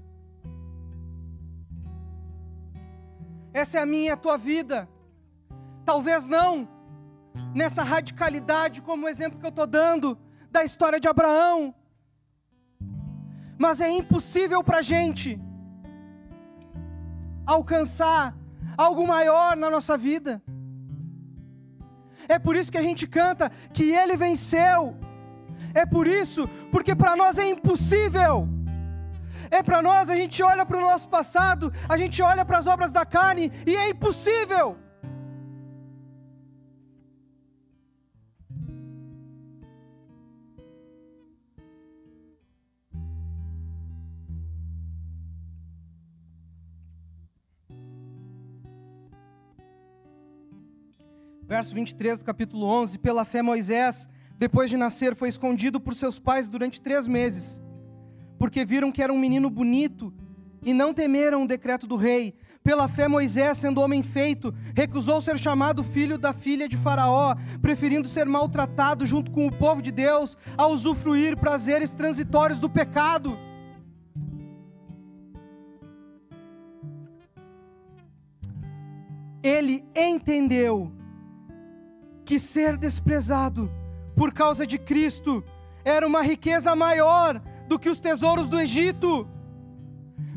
Essa 3.54 3.78
é 3.80 3.82
a 3.82 3.86
minha 3.86 4.10
e 4.10 4.12
a 4.12 4.18
tua 4.18 4.38
vida. 4.38 4.88
Talvez 5.86 6.26
não 6.28 6.68
nessa 7.54 7.84
radicalidade, 7.84 8.82
como 8.82 9.06
o 9.06 9.10
exemplo 9.10 9.40
que 9.40 9.46
eu 9.46 9.50
estou 9.50 9.68
dando 9.68 10.18
da 10.50 10.64
história 10.64 11.00
de 11.00 11.08
Abraão. 11.08 11.74
Mas 13.58 13.80
é 13.82 13.90
impossível 13.90 14.64
para 14.64 14.80
a 14.80 14.82
gente 14.82 15.40
alcançar 17.46 18.36
algo 18.78 19.06
maior 19.06 19.56
na 19.56 19.70
nossa 19.70 19.98
vida. 19.98 20.42
É 22.28 22.40
por 22.40 22.56
isso 22.56 22.72
que 22.72 22.78
a 22.78 22.84
gente 22.84 23.06
canta 23.08 23.50
que 23.74 23.92
Ele 23.92 24.16
venceu. 24.16 24.96
É 25.74 25.86
por 25.86 26.08
isso, 26.08 26.48
porque 26.72 26.96
para 26.96 27.16
nós 27.16 27.38
é 27.38 27.46
impossível 27.46 28.48
é 29.52 29.62
para 29.62 29.82
nós, 29.82 30.10
a 30.10 30.16
gente 30.16 30.42
olha 30.42 30.66
para 30.66 30.78
o 30.78 30.82
nosso 30.82 31.10
passado, 31.10 31.74
a 31.88 31.98
gente 31.98 32.22
olha 32.22 32.46
para 32.46 32.58
as 32.58 32.68
obras 32.68 32.92
da 32.92 33.06
carne 33.06 33.52
e 33.68 33.76
é 33.76 33.90
impossível. 33.90 34.78
Verso 51.62 51.76
23 51.76 52.18
do 52.18 52.26
capítulo 52.26 52.66
11: 52.66 52.98
Pela 52.98 53.24
fé, 53.24 53.44
Moisés, 53.44 54.10
depois 54.36 54.68
de 54.68 54.78
nascer, 54.78 55.14
foi 55.14 55.30
escondido 55.30 55.80
por 55.80 55.94
seus 55.94 56.18
pais 56.18 56.50
durante 56.50 56.82
três 56.82 57.06
meses 57.06 57.62
porque 58.40 58.66
viram 58.66 58.92
que 58.92 59.04
era 59.04 59.14
um 59.14 59.20
menino 59.20 59.48
bonito 59.48 60.12
e 60.64 60.74
não 60.74 60.92
temeram 60.92 61.44
o 61.44 61.48
decreto 61.48 61.86
do 61.86 61.96
rei. 61.96 62.34
Pela 62.64 62.88
fé, 62.88 63.08
Moisés, 63.08 63.60
sendo 63.60 63.80
homem 63.80 64.02
feito, 64.02 64.52
recusou 64.76 65.22
ser 65.22 65.38
chamado 65.38 65.84
filho 65.84 66.18
da 66.18 66.34
filha 66.34 66.68
de 66.68 66.76
Faraó, 66.76 67.36
preferindo 67.62 68.08
ser 68.08 68.26
maltratado 68.26 69.06
junto 69.06 69.30
com 69.30 69.46
o 69.46 69.52
povo 69.52 69.84
de 69.84 69.92
Deus, 69.92 70.36
a 70.58 70.66
usufruir 70.66 71.38
prazeres 71.38 71.92
transitórios 71.92 72.58
do 72.58 72.68
pecado. 72.68 73.38
Ele 79.44 79.86
entendeu 79.96 80.92
que 82.32 82.40
ser 82.40 82.78
desprezado 82.78 83.70
por 84.16 84.34
causa 84.34 84.66
de 84.66 84.78
Cristo 84.78 85.44
era 85.84 86.08
uma 86.08 86.22
riqueza 86.22 86.74
maior 86.74 87.42
do 87.68 87.78
que 87.78 87.90
os 87.90 88.00
tesouros 88.00 88.48
do 88.48 88.58
Egito, 88.58 89.28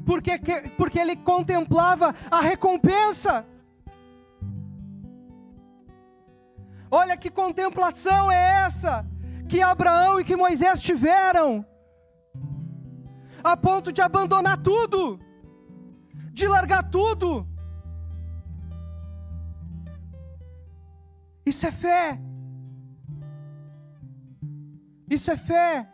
porque, 0.04 0.32
porque 0.76 0.98
ele 0.98 1.14
contemplava 1.14 2.12
a 2.28 2.40
recompensa. 2.40 3.46
Olha 6.90 7.16
que 7.16 7.30
contemplação 7.30 8.28
é 8.28 8.64
essa 8.66 9.06
que 9.48 9.62
Abraão 9.62 10.18
e 10.18 10.24
que 10.24 10.34
Moisés 10.34 10.82
tiveram, 10.82 11.64
a 13.44 13.56
ponto 13.56 13.92
de 13.92 14.02
abandonar 14.02 14.60
tudo, 14.60 15.20
de 16.32 16.48
largar 16.48 16.90
tudo. 16.90 17.46
Isso 21.46 21.66
é 21.66 21.72
fé. 21.72 22.18
Isso 25.08 25.30
é 25.30 25.36
fé. 25.36 25.88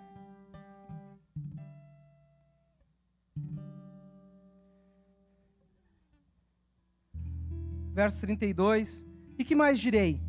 Verso 7.93 8.21
32. 8.21 9.05
E 9.39 9.45
que 9.45 9.55
mais 9.55 9.81
direi? 9.81 10.23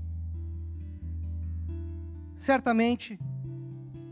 Certamente 2.35 3.19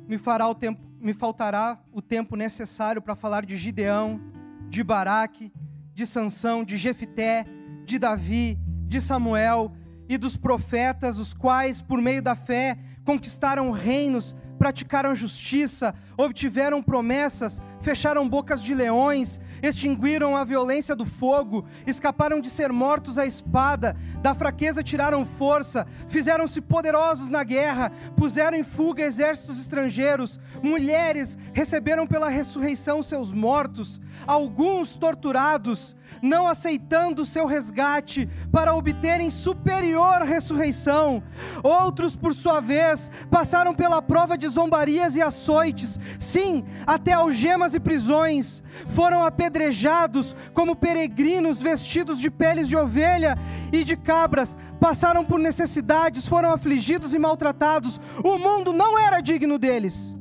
me 0.08 0.20
fará 0.20 0.48
o 0.48 0.54
tempo, 0.54 0.82
me 1.00 1.14
faltará 1.14 1.82
o 1.92 2.02
tempo 2.02 2.36
necessário 2.36 3.02
para 3.02 3.16
falar 3.16 3.46
de 3.46 3.58
Gideão, 3.58 4.22
de 4.70 4.84
Baraque, 4.84 5.52
de 5.94 6.06
Sansão, 6.06 6.64
de 6.64 6.78
Jefité, 6.78 7.46
de 7.86 7.98
Davi, 7.98 8.60
de 8.88 9.02
Samuel 9.02 9.74
e 10.10 10.18
dos 10.18 10.36
profetas, 10.36 11.20
os 11.20 11.36
quais, 11.36 11.84
por 11.84 12.02
meio 12.02 12.22
da 12.22 12.36
fé, 12.36 12.78
conquistaram 13.06 13.70
reinos, 13.70 14.36
praticaram 14.58 15.16
justiça, 15.16 15.94
obtiveram 16.18 16.82
promessas, 16.82 17.62
fecharam 17.82 18.28
bocas 18.28 18.62
de 18.62 18.74
leões, 18.74 19.40
extinguiram 19.62 20.36
a 20.36 20.44
violência 20.44 20.96
do 20.96 21.06
fogo, 21.06 21.66
escaparam 21.86 22.40
de 22.40 22.50
ser 22.50 22.72
mortos 22.72 23.18
à 23.18 23.26
espada, 23.26 23.96
da 24.22 24.34
fraqueza 24.34 24.84
tiraram 24.84 25.26
força, 25.26 25.86
fizeram-se 26.08 26.62
poderosos 26.62 27.30
na 27.30 27.44
guerra, 27.44 27.92
puseram 28.16 28.58
em 28.58 28.64
fuga 28.64 29.04
exércitos 29.04 29.60
estrangeiros, 29.60 30.40
mulheres 30.62 31.38
receberam 31.54 32.08
pela 32.08 32.30
ressurreição 32.30 33.02
seus 33.04 33.32
mortos, 33.32 34.00
alguns 34.28 34.96
torturados, 34.96 35.96
não 36.22 36.48
aceitando 36.48 37.26
seu 37.26 37.46
resgate 37.46 38.28
para 38.52 38.74
obterem 38.74 39.30
superior 39.30 40.22
ressurreição. 40.24 41.24
Outros, 41.64 42.16
por 42.16 42.34
sua 42.34 42.60
vez, 42.60 43.10
passaram 43.30 43.74
pela 43.74 44.02
prova 44.02 44.38
de 44.38 44.48
zombarias 44.48 45.16
e 45.16 45.22
açoites, 45.22 46.00
sim, 46.20 46.66
até 46.86 47.14
algemas 47.14 47.69
e 47.74 47.80
prisões. 47.80 48.64
Foram 48.90 49.24
apedrejados 49.24 50.36
como 50.54 50.76
peregrinos 50.76 51.62
vestidos 51.62 52.20
de 52.20 52.30
peles 52.30 52.68
de 52.68 52.78
ovelha 52.78 53.38
e 53.72 53.84
de 53.84 53.96
cabras. 53.96 54.58
Passaram 54.80 55.26
por 55.26 55.40
necessidades, 55.40 56.28
foram 56.28 56.52
afligidos 56.52 57.14
e 57.14 57.20
maltratados. 57.20 58.00
O 58.24 58.38
mundo 58.38 58.74
não 58.74 58.98
era 58.98 59.22
digno 59.22 59.58
deles 59.58 60.18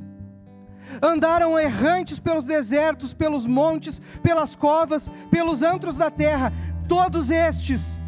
andaram 1.01 1.57
errantes 1.57 2.19
pelos 2.19 2.45
desertos, 2.45 3.13
pelos 3.13 3.45
montes, 3.47 4.01
pelas 4.21 4.55
covas, 4.55 5.09
pelos 5.29 5.61
antros 5.61 5.95
da 5.95 6.09
terra. 6.09 6.51
Todos 6.87 7.29
estes, 7.29 7.99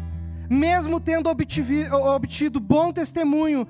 mesmo 0.50 1.00
tendo 1.00 1.30
obtido 1.30 2.60
bom 2.60 2.92
testemunho 2.92 3.66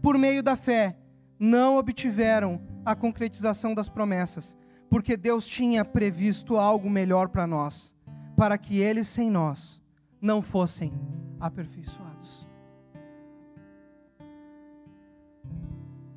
por 0.00 0.16
meio 0.16 0.42
da 0.42 0.56
fé, 0.56 0.96
não 1.38 1.76
obtiveram 1.76 2.60
a 2.84 2.94
concretização 2.94 3.74
das 3.74 3.88
promessas, 3.88 4.56
porque 4.88 5.16
Deus 5.16 5.46
tinha 5.46 5.84
previsto 5.84 6.56
algo 6.56 6.88
melhor 6.88 7.28
para 7.28 7.46
nós, 7.46 7.94
para 8.36 8.56
que 8.58 8.78
eles 8.78 9.08
sem 9.08 9.30
nós 9.30 9.82
não 10.20 10.40
fossem 10.40 10.92
aperfeiçoados. 11.40 12.46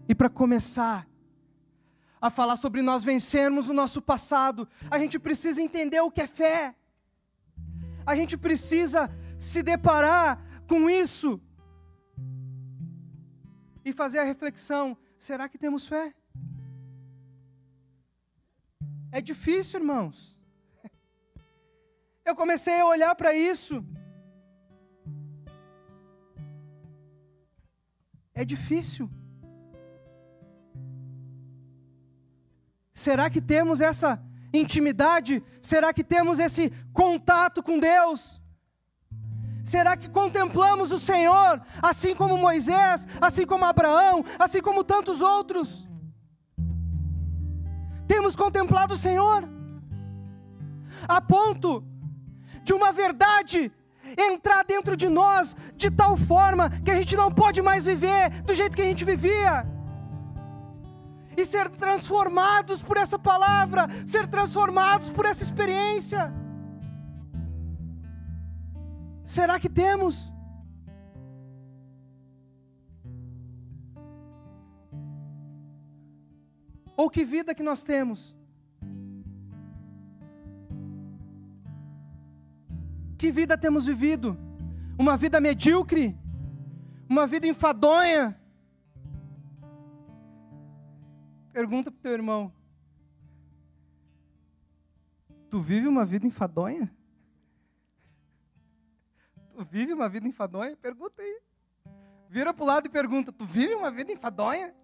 E 0.09 0.15
para 0.15 0.29
começar, 0.29 1.07
a 2.21 2.29
falar 2.29 2.55
sobre 2.55 2.81
nós 2.81 3.03
vencermos 3.03 3.69
o 3.69 3.73
nosso 3.73 4.01
passado, 4.01 4.67
a 4.89 4.97
gente 4.97 5.19
precisa 5.19 5.61
entender 5.61 5.99
o 6.01 6.11
que 6.11 6.21
é 6.21 6.27
fé. 6.27 6.75
A 8.05 8.15
gente 8.15 8.37
precisa 8.37 9.09
se 9.39 9.61
deparar 9.61 10.41
com 10.67 10.89
isso 10.89 11.39
e 13.83 13.93
fazer 13.93 14.19
a 14.19 14.23
reflexão: 14.23 14.97
será 15.17 15.47
que 15.47 15.57
temos 15.57 15.87
fé? 15.87 16.13
É 19.11 19.21
difícil, 19.21 19.79
irmãos. 19.79 20.35
Eu 22.25 22.35
comecei 22.35 22.79
a 22.79 22.85
olhar 22.85 23.15
para 23.15 23.33
isso. 23.33 23.85
É 28.33 28.43
difícil. 28.43 29.09
Será 32.93 33.29
que 33.29 33.41
temos 33.41 33.79
essa 33.79 34.21
intimidade? 34.53 35.43
Será 35.61 35.93
que 35.93 36.03
temos 36.03 36.37
esse 36.37 36.69
contato 36.91 37.63
com 37.63 37.79
Deus? 37.79 38.41
Será 39.63 39.97
que 39.97 40.09
contemplamos 40.09 40.91
o 40.91 40.99
Senhor, 40.99 41.61
assim 41.81 42.15
como 42.15 42.37
Moisés, 42.37 43.07
assim 43.19 43.45
como 43.45 43.65
Abraão, 43.65 44.23
assim 44.39 44.61
como 44.61 44.83
tantos 44.83 45.19
outros? 45.19 45.87
Temos 48.07 48.35
contemplado 48.35 48.93
o 48.93 48.97
Senhor, 48.97 49.47
a 51.07 51.21
ponto 51.21 51.83
de 52.63 52.73
uma 52.73 52.91
verdade 52.91 53.71
entrar 54.17 54.63
dentro 54.63 54.95
de 54.95 55.09
nós 55.09 55.55
de 55.75 55.91
tal 55.91 56.15
forma 56.15 56.69
que 56.83 56.91
a 56.91 56.95
gente 56.95 57.15
não 57.15 57.31
pode 57.31 57.61
mais 57.61 57.85
viver 57.85 58.29
do 58.43 58.55
jeito 58.55 58.75
que 58.75 58.81
a 58.81 58.85
gente 58.85 59.03
vivia 59.03 59.67
e 61.35 61.45
ser 61.45 61.69
transformados 61.69 62.81
por 62.81 62.97
essa 62.97 63.19
palavra, 63.19 63.87
ser 64.05 64.27
transformados 64.27 65.09
por 65.09 65.25
essa 65.25 65.43
experiência. 65.43 66.33
Será 69.23 69.59
que 69.59 69.69
temos? 69.69 70.31
Ou 76.97 77.11
que 77.11 77.23
vida 77.23 77.53
que 77.53 77.61
nós 77.61 77.83
temos? 77.83 78.35
Que 83.17 83.31
vida 83.31 83.55
temos 83.55 83.85
vivido? 83.85 84.35
Uma 84.97 85.15
vida 85.15 85.39
medíocre? 85.39 86.17
Uma 87.07 87.27
vida 87.27 87.45
enfadonha? 87.45 88.35
Pergunta 91.53 91.91
para 91.91 91.99
o 91.99 92.01
teu 92.01 92.13
irmão: 92.13 92.51
Tu 95.51 95.61
vive 95.61 95.87
uma 95.87 96.03
vida 96.03 96.25
enfadonha? 96.25 96.91
Tu 99.53 99.63
vive 99.65 99.93
uma 99.93 100.09
vida 100.09 100.27
enfadonha? 100.27 100.75
Pergunta 100.77 101.21
aí. 101.21 101.41
Vira 102.27 102.53
para 102.53 102.63
o 102.63 102.67
lado 102.67 102.87
e 102.87 102.89
pergunta: 102.89 103.31
Tu 103.31 103.45
vive 103.45 103.75
uma 103.75 103.91
vida 103.91 104.11
enfadonha? 104.11 104.75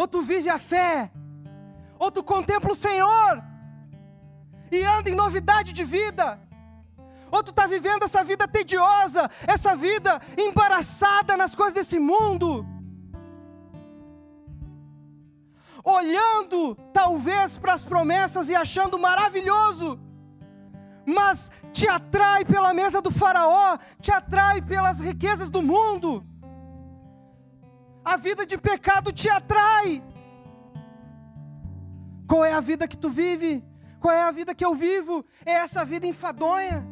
Ou 0.00 0.08
tu 0.08 0.22
vive 0.22 0.48
a 0.48 0.58
fé? 0.58 1.10
Ou 1.98 2.10
tu 2.10 2.22
contempla 2.24 2.72
o 2.72 2.74
Senhor? 2.86 3.42
E 4.72 4.82
anda 4.82 5.10
em 5.10 5.14
novidade 5.14 5.74
de 5.74 5.84
vida? 5.84 6.26
ou 7.32 7.44
tu 7.44 7.50
está 7.50 7.64
vivendo 7.64 8.02
essa 8.02 8.24
vida 8.24 8.48
tediosa, 8.48 9.30
essa 9.46 9.76
vida 9.76 10.20
embaraçada 10.36 11.36
nas 11.36 11.54
coisas 11.54 11.74
desse 11.74 11.96
mundo, 12.00 12.66
olhando 15.84 16.74
talvez 16.92 17.56
para 17.56 17.74
as 17.74 17.84
promessas 17.84 18.48
e 18.48 18.54
achando 18.56 18.98
maravilhoso, 18.98 19.96
mas 21.06 21.52
te 21.72 21.86
atrai 21.86 22.44
pela 22.44 22.74
mesa 22.74 23.00
do 23.00 23.12
Faraó, 23.12 23.78
te 24.00 24.10
atrai 24.10 24.60
pelas 24.60 24.98
riquezas 24.98 25.48
do 25.48 25.62
mundo, 25.62 26.26
a 28.04 28.16
vida 28.16 28.46
de 28.46 28.56
pecado 28.58 29.12
te 29.12 29.28
atrai. 29.28 30.02
Qual 32.26 32.44
é 32.44 32.52
a 32.52 32.60
vida 32.60 32.86
que 32.86 32.96
tu 32.96 33.08
vive? 33.08 33.64
Qual 34.00 34.14
é 34.14 34.22
a 34.22 34.30
vida 34.30 34.54
que 34.54 34.64
eu 34.64 34.74
vivo? 34.74 35.24
É 35.44 35.52
essa 35.52 35.84
vida 35.84 36.06
enfadonha. 36.06 36.86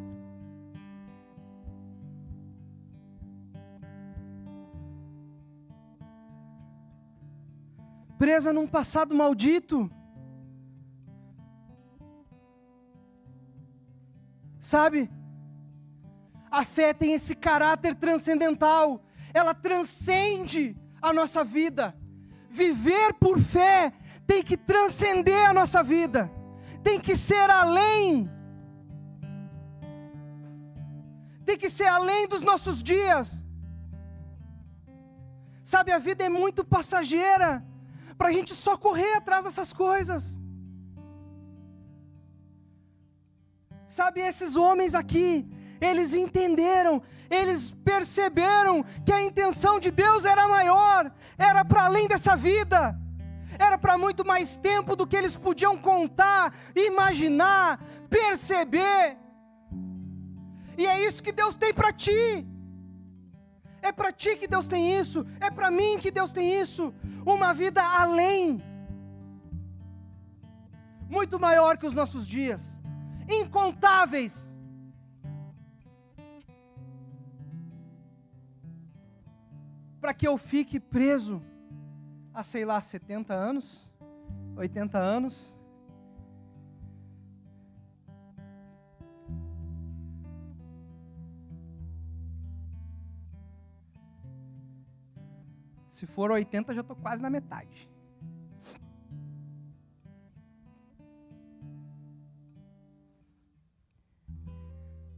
presa 8.18 8.52
num 8.52 8.66
passado 8.66 9.14
maldito. 9.14 9.90
Sabe? 14.60 15.08
A 16.50 16.64
fé 16.64 16.92
tem 16.92 17.12
esse 17.12 17.34
caráter 17.34 17.94
transcendental, 17.94 19.02
ela 19.32 19.54
transcende 19.54 20.76
a 21.00 21.12
nossa 21.12 21.44
vida. 21.44 21.94
Viver 22.50 23.14
por 23.14 23.38
fé 23.38 23.92
tem 24.26 24.42
que 24.42 24.56
transcender 24.56 25.48
a 25.48 25.54
nossa 25.54 25.82
vida, 25.82 26.30
tem 26.82 27.00
que 27.00 27.16
ser 27.16 27.48
além, 27.50 28.30
tem 31.44 31.56
que 31.56 31.70
ser 31.70 31.86
além 31.86 32.28
dos 32.28 32.42
nossos 32.42 32.82
dias. 32.82 33.44
Sabe, 35.64 35.92
a 35.92 35.98
vida 35.98 36.24
é 36.24 36.28
muito 36.28 36.64
passageira 36.64 37.64
para 38.16 38.28
a 38.28 38.32
gente 38.32 38.54
só 38.54 38.76
correr 38.76 39.14
atrás 39.14 39.44
dessas 39.44 39.72
coisas. 39.72 40.38
Sabe, 43.86 44.20
esses 44.20 44.56
homens 44.56 44.94
aqui, 44.94 45.46
eles 45.80 46.14
entenderam, 46.14 47.02
eles 47.30 47.70
perceberam 47.84 48.84
que 49.04 49.12
a 49.12 49.22
intenção 49.22 49.78
de 49.78 49.90
Deus 49.90 50.24
era 50.24 50.48
maior, 50.48 51.12
era 51.36 51.64
para 51.64 51.84
além 51.84 52.08
dessa 52.08 52.34
vida, 52.36 52.98
era 53.58 53.76
para 53.76 53.98
muito 53.98 54.24
mais 54.24 54.56
tempo 54.56 54.94
do 54.94 55.06
que 55.06 55.16
eles 55.16 55.36
podiam 55.36 55.76
contar, 55.76 56.54
imaginar, 56.74 57.80
perceber. 58.08 59.16
E 60.76 60.86
é 60.86 61.06
isso 61.06 61.22
que 61.22 61.32
Deus 61.32 61.56
tem 61.56 61.74
para 61.74 61.92
ti. 61.92 62.46
É 63.80 63.92
para 63.92 64.12
ti 64.12 64.36
que 64.36 64.48
Deus 64.48 64.66
tem 64.66 64.98
isso, 64.98 65.24
é 65.40 65.50
para 65.50 65.70
mim 65.70 65.98
que 65.98 66.10
Deus 66.10 66.32
tem 66.32 66.60
isso, 66.60 66.92
uma 67.24 67.54
vida 67.54 67.82
além, 67.82 68.62
muito 71.08 71.38
maior 71.38 71.78
que 71.78 71.86
os 71.86 71.94
nossos 71.94 72.26
dias, 72.26 72.78
incontáveis. 73.28 74.52
Para 80.00 80.14
que 80.14 80.26
eu 80.26 80.38
fique 80.38 80.78
preso 80.78 81.42
a 82.32 82.42
sei 82.42 82.64
lá 82.64 82.80
70 82.80 83.34
anos, 83.34 83.90
80 84.56 84.98
anos, 84.98 85.58
Se 95.98 96.06
for 96.06 96.30
80, 96.30 96.74
já 96.74 96.80
estou 96.80 96.94
quase 96.94 97.20
na 97.20 97.28
metade. 97.28 97.90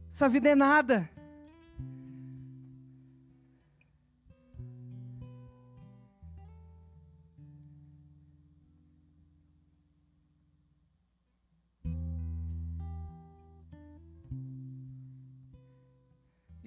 Essa 0.09 0.27
vida 0.27 0.49
é 0.49 0.55
nada. 0.55 1.07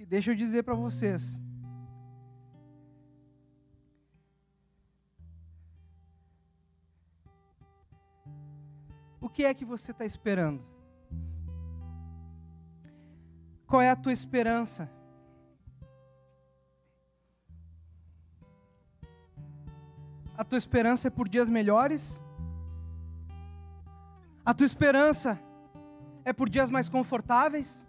E 0.05 0.07
deixa 0.07 0.31
eu 0.31 0.35
dizer 0.35 0.63
para 0.63 0.75
vocês, 0.75 1.41
que 9.35 9.43
é 9.43 9.53
que 9.53 9.65
você 9.65 9.91
está 9.91 10.05
esperando? 10.05 10.63
Qual 13.67 13.81
é 13.81 13.89
a 13.89 13.95
tua 13.97 14.13
esperança? 14.13 14.89
A 20.37 20.45
tua 20.45 20.57
esperança 20.57 21.09
é 21.09 21.11
por 21.11 21.27
dias 21.27 21.49
melhores? 21.49 22.23
A 24.45 24.53
tua 24.53 24.65
esperança 24.65 25.37
é 26.23 26.31
por 26.31 26.47
dias 26.47 26.69
mais 26.69 26.87
confortáveis? 26.87 27.85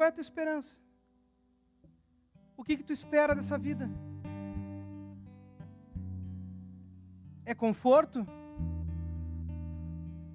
Qual 0.00 0.06
é 0.06 0.08
a 0.08 0.12
tua 0.12 0.22
esperança? 0.22 0.78
O 2.56 2.64
que 2.64 2.78
que 2.78 2.82
tu 2.82 2.90
espera 2.90 3.34
dessa 3.34 3.58
vida? 3.58 3.86
É 7.44 7.54
conforto? 7.54 8.26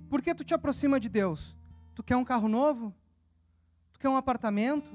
Por 0.08 0.22
que 0.22 0.36
tu 0.36 0.44
te 0.44 0.54
aproxima 0.54 1.00
de 1.00 1.10
Deus? 1.10 1.58
Tu 1.96 2.04
quer 2.04 2.16
um 2.16 2.24
carro 2.24 2.48
novo? 2.48 2.94
Tu 3.92 4.00
quer 4.00 4.08
um 4.08 4.16
apartamento? 4.16 4.88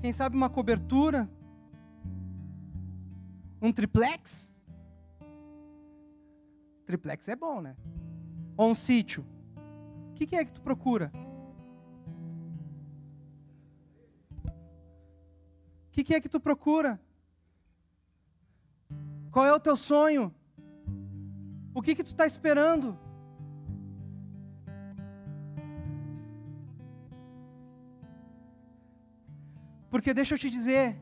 Quem 0.00 0.12
sabe 0.12 0.36
uma 0.36 0.48
cobertura? 0.48 1.28
Um 3.60 3.72
triplex? 3.72 4.56
Triplex 6.84 7.28
é 7.28 7.34
bom, 7.34 7.60
né? 7.60 7.76
Ou 8.56 8.70
um 8.70 8.74
sítio? 8.76 9.26
O 10.12 10.14
que, 10.14 10.28
que 10.28 10.36
é 10.36 10.44
que 10.44 10.52
tu 10.52 10.60
procura? 10.60 11.10
Que, 15.96 16.04
que 16.04 16.14
é 16.14 16.20
que 16.20 16.28
tu 16.28 16.38
procura? 16.38 17.00
Qual 19.30 19.46
é 19.46 19.52
o 19.54 19.60
teu 19.66 19.76
sonho? 19.76 20.24
O 21.74 21.80
que 21.80 21.94
que 21.94 22.04
tu 22.04 22.12
está 22.12 22.26
esperando? 22.26 22.98
Porque 29.90 30.12
deixa 30.12 30.34
eu 30.34 30.38
te 30.38 30.50
dizer, 30.50 31.00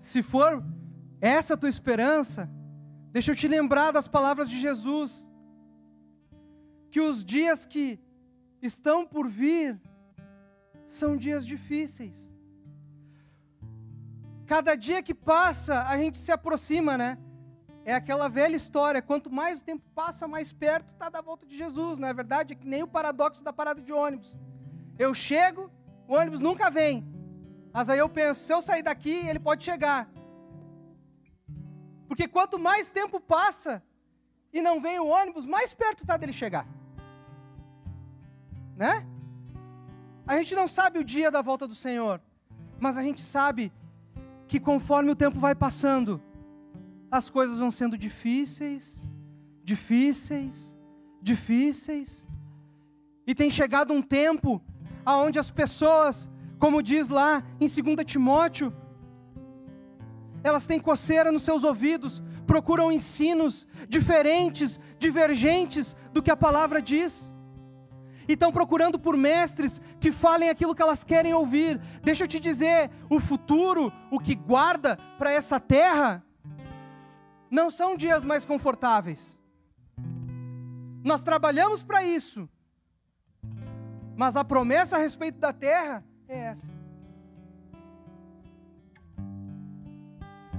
se 0.00 0.20
for 0.20 0.64
essa 1.20 1.54
a 1.54 1.56
tua 1.56 1.68
esperança, 1.68 2.50
deixa 3.12 3.30
eu 3.30 3.36
te 3.36 3.46
lembrar 3.46 3.92
das 3.92 4.08
palavras 4.08 4.50
de 4.50 4.58
Jesus, 4.58 5.28
que 6.90 7.00
os 7.00 7.24
dias 7.24 7.64
que 7.64 8.00
estão 8.60 9.06
por 9.06 9.28
vir 9.28 9.80
são 10.88 11.16
dias 11.16 11.46
difíceis. 11.46 12.31
Cada 14.46 14.74
dia 14.74 15.02
que 15.02 15.14
passa, 15.14 15.82
a 15.84 15.96
gente 15.96 16.18
se 16.18 16.32
aproxima, 16.32 16.98
né? 16.98 17.18
É 17.84 17.94
aquela 17.94 18.28
velha 18.28 18.54
história, 18.54 19.02
quanto 19.02 19.30
mais 19.30 19.60
o 19.60 19.64
tempo 19.64 19.84
passa, 19.94 20.28
mais 20.28 20.52
perto 20.52 20.88
está 20.92 21.08
da 21.08 21.20
volta 21.20 21.44
de 21.46 21.56
Jesus, 21.56 21.98
não 21.98 22.06
é 22.06 22.14
verdade? 22.14 22.52
É 22.52 22.56
que 22.56 22.66
nem 22.66 22.82
o 22.82 22.86
paradoxo 22.86 23.42
da 23.42 23.52
parada 23.52 23.82
de 23.82 23.92
ônibus. 23.92 24.36
Eu 24.98 25.14
chego, 25.14 25.70
o 26.06 26.14
ônibus 26.14 26.40
nunca 26.40 26.70
vem. 26.70 27.04
Mas 27.72 27.88
aí 27.88 27.98
eu 27.98 28.08
penso, 28.08 28.40
se 28.40 28.52
eu 28.52 28.60
sair 28.60 28.82
daqui, 28.82 29.26
ele 29.26 29.40
pode 29.40 29.64
chegar. 29.64 30.08
Porque 32.06 32.28
quanto 32.28 32.58
mais 32.58 32.90
tempo 32.90 33.18
passa 33.18 33.82
e 34.52 34.60
não 34.60 34.80
vem 34.80 35.00
o 35.00 35.06
ônibus, 35.06 35.46
mais 35.46 35.72
perto 35.72 36.00
está 36.02 36.16
dele 36.16 36.32
chegar. 36.32 36.66
Né? 38.76 39.06
A 40.26 40.36
gente 40.36 40.54
não 40.54 40.68
sabe 40.68 40.98
o 40.98 41.04
dia 41.04 41.30
da 41.30 41.42
volta 41.42 41.66
do 41.66 41.74
Senhor, 41.74 42.20
mas 42.78 42.96
a 42.96 43.02
gente 43.02 43.22
sabe 43.22 43.72
que 44.52 44.60
conforme 44.60 45.10
o 45.10 45.16
tempo 45.16 45.40
vai 45.40 45.54
passando, 45.54 46.20
as 47.10 47.30
coisas 47.30 47.56
vão 47.56 47.70
sendo 47.70 47.96
difíceis, 47.96 49.02
difíceis, 49.64 50.76
difíceis. 51.22 52.22
E 53.26 53.34
tem 53.34 53.48
chegado 53.48 53.94
um 53.94 54.02
tempo 54.02 54.60
aonde 55.06 55.38
as 55.38 55.50
pessoas, 55.50 56.28
como 56.58 56.82
diz 56.82 57.08
lá 57.08 57.42
em 57.58 57.66
2 57.66 58.04
Timóteo, 58.04 58.76
elas 60.44 60.66
têm 60.66 60.78
coceira 60.78 61.32
nos 61.32 61.44
seus 61.44 61.64
ouvidos, 61.64 62.22
procuram 62.46 62.92
ensinos 62.92 63.66
diferentes, 63.88 64.78
divergentes 64.98 65.96
do 66.12 66.22
que 66.22 66.30
a 66.30 66.36
palavra 66.36 66.82
diz. 66.82 67.31
E 68.28 68.32
estão 68.32 68.52
procurando 68.52 68.98
por 68.98 69.16
mestres 69.16 69.80
que 70.00 70.12
falem 70.12 70.48
aquilo 70.48 70.74
que 70.74 70.82
elas 70.82 71.04
querem 71.04 71.34
ouvir. 71.34 71.80
Deixa 72.02 72.24
eu 72.24 72.28
te 72.28 72.38
dizer, 72.38 72.90
o 73.10 73.20
futuro, 73.20 73.92
o 74.10 74.18
que 74.18 74.34
guarda 74.34 74.96
para 75.18 75.30
essa 75.30 75.58
terra, 75.58 76.24
não 77.50 77.70
são 77.70 77.96
dias 77.96 78.24
mais 78.24 78.46
confortáveis. 78.46 79.38
Nós 81.04 81.22
trabalhamos 81.22 81.82
para 81.82 82.04
isso, 82.04 82.48
mas 84.16 84.36
a 84.36 84.44
promessa 84.44 84.96
a 84.96 85.00
respeito 85.00 85.38
da 85.38 85.52
terra 85.52 86.04
é 86.28 86.38
essa. 86.38 86.72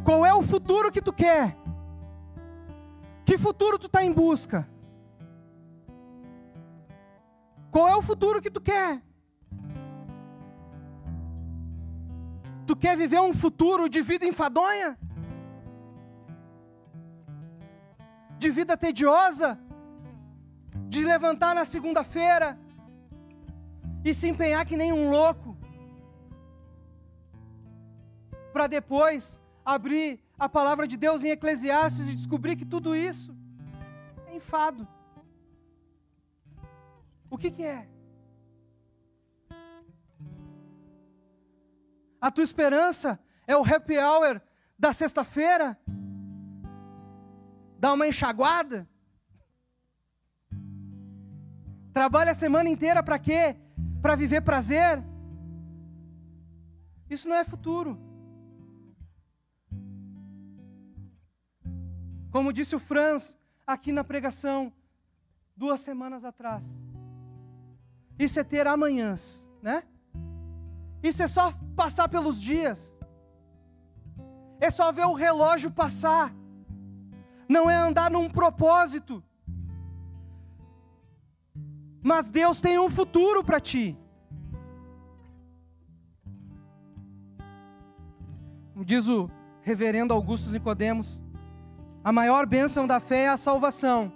Qual 0.03 0.25
é 0.25 0.33
o 0.33 0.41
futuro 0.41 0.91
que 0.91 1.01
tu 1.01 1.13
quer? 1.13 1.57
Que 3.25 3.37
futuro 3.37 3.79
tu 3.79 3.87
está 3.87 4.03
em 4.03 4.11
busca? 4.11 4.67
Qual 7.73 7.87
é 7.89 7.95
o 7.95 8.03
futuro 8.03 8.39
que 8.39 8.51
tu 8.51 8.61
quer? 8.61 9.01
Tu 12.67 12.75
quer 12.75 12.95
viver 12.95 13.19
um 13.19 13.33
futuro 13.33 13.89
de 13.89 14.01
vida 14.09 14.27
enfadonha? 14.27 14.89
De 18.37 18.51
vida 18.51 18.77
tediosa? 18.77 19.59
De 20.87 21.03
levantar 21.03 21.55
na 21.55 21.65
segunda-feira 21.65 22.59
e 24.05 24.13
se 24.13 24.29
empenhar 24.29 24.63
que 24.67 24.77
nem 24.77 24.93
um 24.93 25.09
louco, 25.09 25.57
para 28.53 28.67
depois 28.67 29.41
abrir 29.65 30.19
a 30.37 30.47
palavra 30.47 30.87
de 30.87 30.95
Deus 30.95 31.23
em 31.23 31.29
Eclesiastes 31.29 32.07
e 32.07 32.15
descobrir 32.15 32.55
que 32.55 32.65
tudo 32.65 32.95
isso 32.95 33.35
é 34.27 34.35
enfado. 34.35 34.87
O 37.33 37.37
que, 37.37 37.49
que 37.51 37.63
é? 37.63 37.89
A 42.21 42.29
tua 42.31 42.43
esperança 42.43 43.19
é 43.45 43.57
o 43.57 43.65
happy 43.65 43.97
hour 43.97 44.41
da 44.77 44.93
sexta-feira? 44.93 45.67
Dá 47.79 47.91
uma 47.91 48.07
enxaguada? 48.07 48.87
Trabalha 51.91 52.31
a 52.31 52.35
semana 52.35 52.69
inteira 52.69 53.03
para 53.03 53.19
quê? 53.19 53.57
para 54.03 54.17
viver 54.17 54.41
prazer, 54.41 55.01
isso 57.09 57.29
não 57.29 57.37
é 57.37 57.45
futuro. 57.45 57.97
Como 62.29 62.51
disse 62.51 62.75
o 62.75 62.79
Franz 62.79 63.37
aqui 63.65 63.93
na 63.93 64.03
pregação, 64.03 64.73
duas 65.55 65.79
semanas 65.79 66.25
atrás. 66.25 66.65
Isso 68.17 68.39
é 68.39 68.43
ter 68.43 68.67
amanhãs, 68.67 69.45
né? 69.61 69.83
Isso 71.01 71.21
é 71.21 71.27
só 71.27 71.53
passar 71.75 72.07
pelos 72.07 72.41
dias. 72.41 72.97
É 74.59 74.71
só 74.71 74.91
ver 74.91 75.05
o 75.05 75.13
relógio 75.13 75.69
passar. 75.69 76.33
Não 77.49 77.69
é 77.69 77.75
andar 77.75 78.09
num 78.09 78.29
propósito. 78.29 79.23
Mas 82.01 82.29
Deus 82.29 82.61
tem 82.61 82.79
um 82.79 82.89
futuro 82.89 83.43
para 83.43 83.59
ti. 83.59 83.97
Diz 88.85 89.07
o 89.07 89.29
reverendo 89.61 90.13
Augusto 90.13 90.49
Nicodemos, 90.49 91.21
a 92.03 92.11
maior 92.11 92.45
bênção 92.45 92.85
da 92.85 92.99
fé 92.99 93.23
é 93.23 93.29
a 93.29 93.37
salvação. 93.37 94.11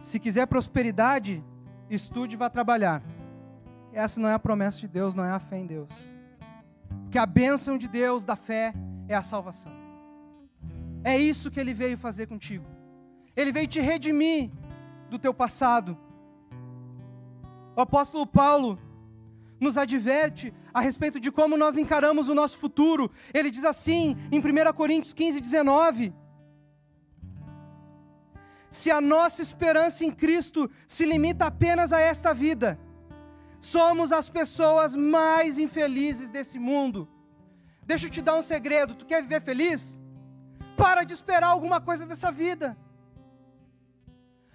Se 0.00 0.18
quiser 0.18 0.46
prosperidade, 0.46 1.44
estude 1.94 2.34
e 2.34 2.38
vá 2.38 2.48
trabalhar. 2.48 3.02
Essa 3.92 4.20
não 4.20 4.28
é 4.28 4.34
a 4.34 4.38
promessa 4.38 4.80
de 4.80 4.88
Deus, 4.88 5.14
não 5.14 5.24
é 5.24 5.30
a 5.30 5.38
fé 5.38 5.58
em 5.58 5.66
Deus. 5.66 5.90
Porque 7.02 7.18
a 7.18 7.26
bênção 7.26 7.76
de 7.76 7.88
Deus 7.88 8.24
da 8.24 8.36
fé 8.36 8.74
é 9.08 9.14
a 9.14 9.22
salvação. 9.22 9.72
É 11.04 11.18
isso 11.18 11.50
que 11.50 11.60
ele 11.60 11.74
veio 11.74 11.98
fazer 11.98 12.26
contigo. 12.26 12.64
Ele 13.36 13.52
veio 13.52 13.66
te 13.66 13.80
redimir 13.80 14.50
do 15.10 15.18
teu 15.18 15.34
passado. 15.34 15.98
O 17.76 17.80
apóstolo 17.80 18.26
Paulo 18.26 18.78
nos 19.60 19.76
adverte 19.76 20.52
a 20.72 20.80
respeito 20.80 21.20
de 21.20 21.30
como 21.30 21.56
nós 21.56 21.76
encaramos 21.76 22.28
o 22.28 22.34
nosso 22.34 22.58
futuro. 22.58 23.10
Ele 23.32 23.50
diz 23.50 23.64
assim, 23.64 24.16
em 24.30 24.38
1 24.38 24.72
Coríntios 24.74 25.12
15, 25.12 25.40
19: 25.40 26.14
se 28.72 28.90
a 28.90 29.02
nossa 29.02 29.42
esperança 29.42 30.02
em 30.02 30.10
Cristo 30.10 30.68
se 30.88 31.04
limita 31.04 31.44
apenas 31.44 31.92
a 31.92 32.00
esta 32.00 32.32
vida, 32.32 32.78
somos 33.60 34.10
as 34.10 34.30
pessoas 34.30 34.96
mais 34.96 35.58
infelizes 35.58 36.30
desse 36.30 36.58
mundo. 36.58 37.06
Deixa 37.82 38.06
eu 38.06 38.10
te 38.10 38.22
dar 38.22 38.34
um 38.34 38.42
segredo: 38.42 38.94
tu 38.94 39.04
quer 39.04 39.20
viver 39.22 39.42
feliz? 39.42 40.00
Para 40.74 41.04
de 41.04 41.12
esperar 41.12 41.48
alguma 41.48 41.82
coisa 41.82 42.06
dessa 42.06 42.32
vida. 42.32 42.74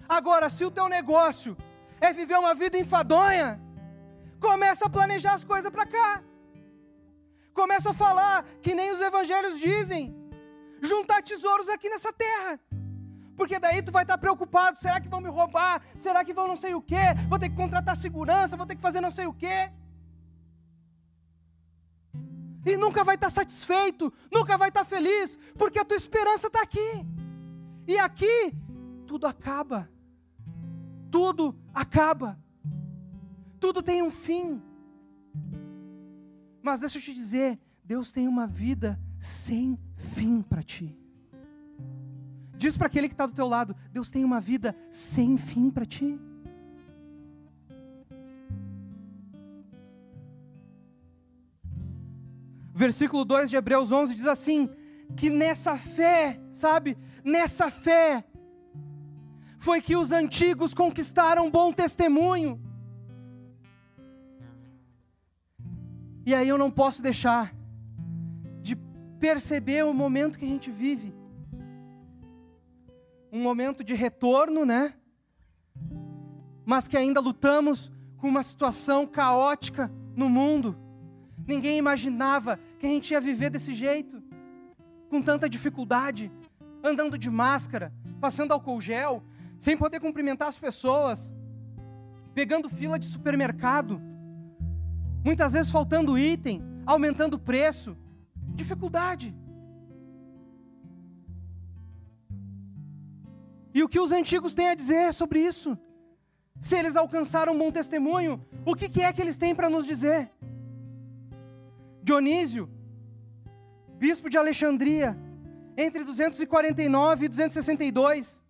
Agora, 0.10 0.50
se 0.50 0.66
o 0.66 0.72
teu 0.72 0.90
negócio 0.90 1.56
é 2.02 2.12
viver 2.12 2.40
uma 2.40 2.56
vida 2.56 2.76
enfadonha, 2.76 3.62
começa 4.40 4.86
a 4.86 4.90
planejar 4.90 5.34
as 5.36 5.46
coisas 5.46 5.70
para 5.70 5.86
cá. 5.86 6.24
Começa 7.54 7.92
a 7.92 7.94
falar 7.94 8.44
que 8.64 8.74
nem 8.74 8.92
os 8.92 9.00
evangelhos 9.00 9.60
dizem, 9.60 10.16
juntar 10.82 11.22
tesouros 11.22 11.70
aqui 11.70 11.88
nessa 11.88 12.12
terra 12.12 12.60
porque 13.38 13.60
daí 13.60 13.84
tu 13.84 13.92
vai 13.92 14.04
estar 14.04 14.18
preocupado: 14.18 14.80
será 14.80 15.00
que 15.00 15.08
vão 15.08 15.22
me 15.22 15.30
roubar? 15.30 15.82
Será 16.00 16.26
que 16.26 16.34
vão 16.34 16.48
não 16.48 16.56
sei 16.58 16.74
o 16.74 16.82
quê? 16.82 17.14
Vou 17.30 17.38
ter 17.38 17.50
que 17.50 17.56
contratar 17.56 17.96
segurança, 17.96 18.58
vou 18.58 18.66
ter 18.66 18.76
que 18.76 18.82
fazer 18.82 19.00
não 19.00 19.12
sei 19.12 19.28
o 19.28 19.34
quê. 19.34 19.72
E 22.66 22.76
nunca 22.76 23.04
vai 23.04 23.16
estar 23.16 23.30
satisfeito, 23.30 24.12
nunca 24.34 24.58
vai 24.58 24.70
estar 24.70 24.84
feliz, 24.84 25.38
porque 25.58 25.80
a 25.80 25.86
tua 25.86 25.96
esperança 25.96 26.48
está 26.48 26.62
aqui. 26.64 27.06
E 27.88 27.98
aqui 27.98 28.54
tudo 29.06 29.28
acaba. 29.28 29.88
Tudo 31.10 31.56
acaba. 31.74 32.38
Tudo 33.60 33.82
tem 33.84 34.02
um 34.02 34.12
fim. 34.12 34.62
Mas 36.62 36.80
deixa 36.80 36.98
eu 36.98 37.02
te 37.02 37.14
dizer, 37.14 37.58
Deus 37.84 38.12
tem 38.12 38.28
uma 38.28 38.46
vida 38.48 39.00
sem 39.22 39.80
fim 39.96 40.42
para 40.42 40.64
ti. 40.64 41.07
Diz 42.58 42.76
para 42.76 42.88
aquele 42.88 43.08
que 43.08 43.14
está 43.14 43.26
do 43.26 43.34
teu 43.34 43.48
lado: 43.48 43.76
Deus 43.92 44.10
tem 44.10 44.26
uma 44.26 44.42
vida 44.42 44.76
sem 44.92 45.38
fim 45.38 45.70
para 45.70 45.86
ti. 45.86 46.20
Versículo 52.74 53.26
2 53.26 53.50
de 53.50 53.56
Hebreus 53.56 53.92
11 53.92 54.16
diz 54.16 54.28
assim: 54.28 54.70
que 55.16 55.30
nessa 55.30 55.78
fé, 55.78 56.40
sabe, 56.52 56.98
nessa 57.24 57.72
fé, 57.72 58.24
foi 59.58 59.82
que 59.82 59.96
os 59.96 60.12
antigos 60.12 60.74
conquistaram 60.74 61.50
bom 61.50 61.72
testemunho. 61.72 62.62
E 66.26 66.36
aí 66.36 66.48
eu 66.48 66.58
não 66.58 66.70
posso 66.70 67.02
deixar 67.02 67.56
de 68.62 68.76
perceber 69.20 69.86
o 69.86 69.94
momento 69.94 70.38
que 70.38 70.46
a 70.46 70.50
gente 70.50 70.70
vive 70.70 71.17
um 73.38 73.44
momento 73.44 73.84
de 73.84 73.94
retorno, 73.94 74.66
né? 74.66 74.94
Mas 76.66 76.88
que 76.88 76.98
ainda 76.98 77.22
lutamos 77.22 77.92
com 78.18 78.28
uma 78.28 78.44
situação 78.44 79.06
caótica 79.06 79.92
no 80.16 80.28
mundo. 80.28 80.76
Ninguém 81.46 81.78
imaginava 81.78 82.60
que 82.80 82.88
a 82.88 82.90
gente 82.90 83.12
ia 83.12 83.22
viver 83.22 83.50
desse 83.50 83.74
jeito, 83.74 84.22
com 85.10 85.22
tanta 85.22 85.48
dificuldade, 85.48 86.32
andando 86.84 87.18
de 87.18 87.30
máscara, 87.30 87.94
passando 88.20 88.52
álcool 88.52 88.82
gel, 88.82 89.24
sem 89.60 89.78
poder 89.78 90.00
cumprimentar 90.00 90.48
as 90.48 90.60
pessoas, 90.60 91.34
pegando 92.34 92.70
fila 92.70 93.00
de 93.00 93.06
supermercado, 93.06 94.02
muitas 95.24 95.54
vezes 95.54 95.72
faltando 95.72 96.18
item, 96.18 96.62
aumentando 96.86 97.36
o 97.36 97.40
preço, 97.40 97.96
dificuldade. 98.56 99.36
E 103.78 103.84
o 103.84 103.88
que 103.88 104.00
os 104.00 104.12
antigos 104.12 104.56
têm 104.56 104.70
a 104.70 104.74
dizer 104.74 105.14
sobre 105.14 105.40
isso? 105.40 105.78
Se 106.60 106.76
eles 106.76 106.96
alcançaram 106.96 107.54
um 107.54 107.60
bom 107.60 107.72
testemunho, 107.72 108.44
o 108.66 108.74
que, 108.74 109.04
é 109.04 109.14
que 109.14 109.22
eles 109.22 109.38
têm 109.38 109.54
para 109.54 109.70
nos 109.70 109.86
dizer? 109.86 110.32
Dionísio, 112.02 112.68
bispo 114.00 114.32
de 114.32 114.36
Alexandria, 114.36 115.16
entre 115.86 116.04
249 116.04 117.26
e 117.26 117.30
262, 117.30 118.42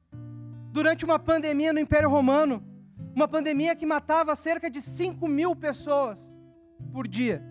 durante 0.72 1.04
uma 1.04 1.20
pandemia 1.20 1.74
no 1.74 1.82
Império 1.82 2.10
Romano, 2.10 2.63
uma 3.13 3.28
pandemia 3.28 3.76
que 3.76 3.86
matava 3.86 4.34
cerca 4.34 4.70
de 4.70 4.82
5 4.82 5.28
mil 5.28 5.54
pessoas 5.54 6.34
por 6.94 7.06
dia. 7.06 7.44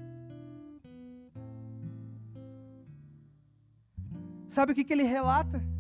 Sabe 4.49 4.73
o 4.73 4.75
que 4.75 4.91
ele 4.91 5.03
relata? 5.03 5.76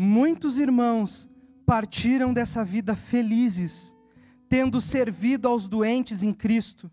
Muitos 0.00 0.60
irmãos 0.60 1.28
partiram 1.66 2.32
dessa 2.32 2.64
vida 2.64 2.94
felizes, 2.94 3.92
tendo 4.48 4.80
servido 4.80 5.48
aos 5.48 5.66
doentes 5.66 6.22
em 6.22 6.32
Cristo, 6.32 6.88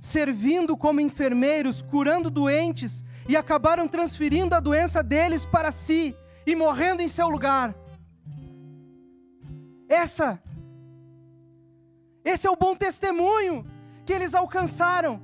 servindo 0.00 0.74
como 0.74 1.02
enfermeiros, 1.02 1.82
curando 1.82 2.30
doentes 2.30 3.04
e 3.28 3.36
acabaram 3.36 3.86
transferindo 3.86 4.54
a 4.54 4.60
doença 4.60 5.02
deles 5.02 5.44
para 5.44 5.70
si 5.70 6.16
e 6.46 6.56
morrendo 6.56 7.02
em 7.02 7.08
seu 7.08 7.28
lugar. 7.28 7.74
Essa 9.86 10.42
esse 12.24 12.46
é 12.46 12.50
o 12.50 12.56
bom 12.56 12.74
testemunho 12.74 13.66
que 14.06 14.14
eles 14.14 14.34
alcançaram. 14.34 15.20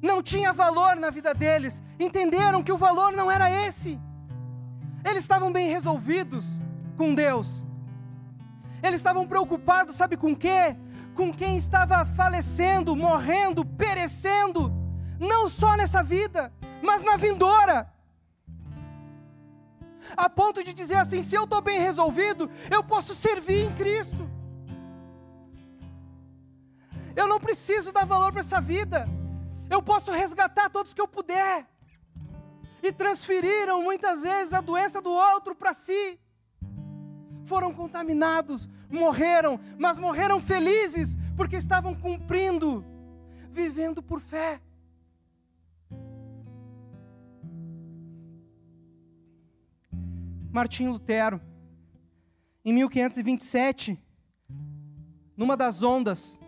Não 0.00 0.22
tinha 0.22 0.54
valor 0.54 0.96
na 0.96 1.10
vida 1.10 1.34
deles, 1.34 1.82
entenderam 2.00 2.62
que 2.62 2.72
o 2.72 2.78
valor 2.78 3.12
não 3.12 3.30
era 3.30 3.50
esse. 3.50 4.00
Eles 5.08 5.22
estavam 5.22 5.52
bem 5.52 5.68
resolvidos 5.68 6.62
com 6.96 7.14
Deus. 7.14 7.64
Eles 8.82 8.98
estavam 8.98 9.24
preocupados, 9.26 9.94
sabe 9.94 10.16
com 10.16 10.34
quê? 10.34 10.76
Com 11.14 11.32
quem 11.32 11.56
estava 11.56 12.04
falecendo, 12.04 12.96
morrendo, 12.96 13.64
perecendo, 13.64 14.72
não 15.20 15.48
só 15.48 15.76
nessa 15.76 16.02
vida, 16.02 16.52
mas 16.82 17.04
na 17.04 17.16
vindoura. 17.16 17.88
A 20.16 20.28
ponto 20.28 20.64
de 20.64 20.72
dizer 20.72 20.96
assim: 20.96 21.22
se 21.22 21.36
eu 21.36 21.44
estou 21.44 21.62
bem 21.62 21.78
resolvido, 21.78 22.50
eu 22.68 22.82
posso 22.82 23.14
servir 23.14 23.64
em 23.64 23.72
Cristo. 23.74 24.28
Eu 27.14 27.28
não 27.28 27.38
preciso 27.38 27.92
dar 27.92 28.04
valor 28.04 28.32
para 28.32 28.40
essa 28.40 28.60
vida. 28.60 29.08
Eu 29.70 29.80
posso 29.80 30.10
resgatar 30.10 30.68
todos 30.68 30.92
que 30.92 31.00
eu 31.00 31.08
puder 31.08 31.64
e 32.86 32.92
transferiram 32.92 33.82
muitas 33.82 34.22
vezes 34.22 34.52
a 34.52 34.60
doença 34.60 35.02
do 35.02 35.10
outro 35.10 35.56
para 35.56 35.72
si. 35.74 36.18
Foram 37.44 37.74
contaminados, 37.74 38.68
morreram, 38.88 39.58
mas 39.76 39.98
morreram 39.98 40.40
felizes 40.40 41.16
porque 41.36 41.56
estavam 41.56 41.94
cumprindo, 41.94 42.84
vivendo 43.50 44.00
por 44.02 44.20
fé. 44.20 44.60
Martim 50.52 50.86
Lutero, 50.88 51.40
em 52.64 52.72
1527, 52.72 54.00
numa 55.36 55.56
das 55.56 55.82
ondas 55.82 56.38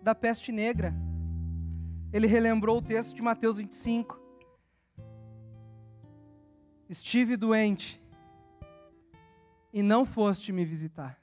da 0.00 0.14
peste 0.14 0.52
negra, 0.52 0.94
ele 2.12 2.26
relembrou 2.26 2.78
o 2.78 2.82
texto 2.82 3.14
de 3.14 3.20
Mateus 3.20 3.58
25. 3.58 4.27
Estive 6.88 7.36
doente 7.36 8.00
e 9.72 9.82
não 9.82 10.06
foste 10.06 10.52
me 10.52 10.64
visitar. 10.64 11.20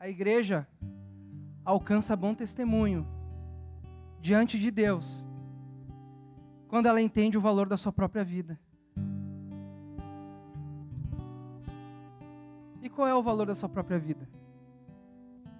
A 0.00 0.08
igreja 0.08 0.66
alcança 1.64 2.16
bom 2.16 2.34
testemunho 2.34 3.06
diante 4.20 4.58
de 4.58 4.70
Deus 4.70 5.26
quando 6.66 6.86
ela 6.86 7.00
entende 7.00 7.36
o 7.36 7.40
valor 7.40 7.68
da 7.68 7.76
sua 7.76 7.92
própria 7.92 8.24
vida. 8.24 8.58
E 12.82 12.88
qual 12.88 13.06
é 13.06 13.14
o 13.14 13.22
valor 13.22 13.46
da 13.46 13.54
sua 13.54 13.68
própria 13.68 13.98
vida? 13.98 14.28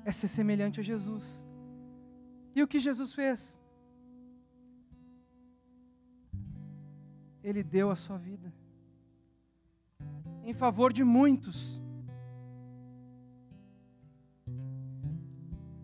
É 0.05 0.13
ser 0.13 0.29
semelhante 0.29 0.81
a 0.81 0.83
Jesus. 0.83 1.44
E 2.55 2.63
o 2.63 2.69
que 2.69 2.79
Jesus 2.79 3.13
fez? 3.13 3.59
Ele 7.43 7.63
deu 7.63 7.91
a 7.91 7.97
sua 7.97 8.17
vida 8.17 8.53
em 10.45 10.53
favor 10.53 10.93
de 10.93 11.03
muitos. 11.03 11.81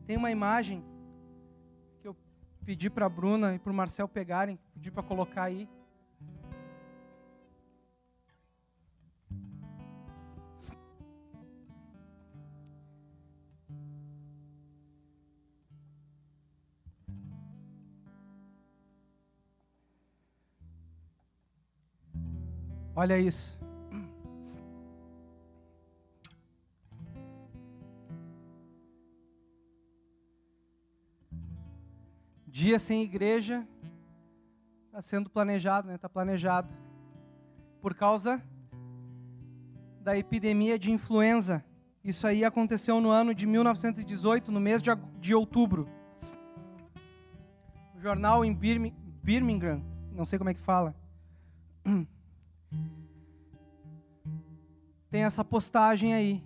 Tem 0.07 0.17
uma 0.17 0.31
imagem 0.31 0.85
que 2.01 2.07
eu 2.07 2.17
pedi 2.65 2.91
para 2.91 3.07
a 3.07 3.09
Bruna 3.09 3.55
e 3.55 3.59
para 3.59 3.73
o 3.73 3.75
Marcel 3.75 4.07
pegarem, 4.07 4.59
pedi 4.75 4.91
para 4.91 5.03
colocar 5.03 5.45
aí. 5.45 5.69
Olha 23.03 23.19
isso. 23.19 23.59
Dia 32.47 32.79
sem 32.79 33.03
igreja 33.03 33.67
está 34.85 35.01
sendo 35.01 35.31
planejado, 35.31 35.89
né? 35.89 35.95
Está 35.95 36.11
planejado 36.11 36.69
por 37.81 37.95
causa 37.95 38.43
da 40.03 40.15
epidemia 40.15 40.79
de 40.79 40.91
influenza. 40.91 41.65
Isso 42.05 42.27
aí 42.27 42.45
aconteceu 42.45 43.01
no 43.01 43.09
ano 43.09 43.35
de 43.35 43.47
1918, 43.47 44.53
no 44.53 44.61
mês 44.61 44.83
de, 44.83 44.91
de 45.19 45.35
outubro. 45.35 45.89
O 47.97 47.99
jornal 47.99 48.45
em 48.45 48.53
Birmingham, 48.53 49.83
não 50.13 50.27
sei 50.27 50.39
como 50.39 50.51
é 50.51 50.55
que 50.55 50.61
fala, 50.61 50.95
tem 55.11 55.25
essa 55.25 55.45
postagem 55.45 56.15
aí. 56.15 56.43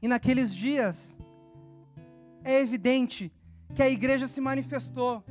E 0.00 0.06
naqueles 0.06 0.54
dias, 0.54 1.18
é 2.44 2.60
evidente 2.60 3.32
que 3.74 3.82
a 3.82 3.88
igreja 3.88 4.28
se 4.28 4.40
manifestou. 4.40 5.24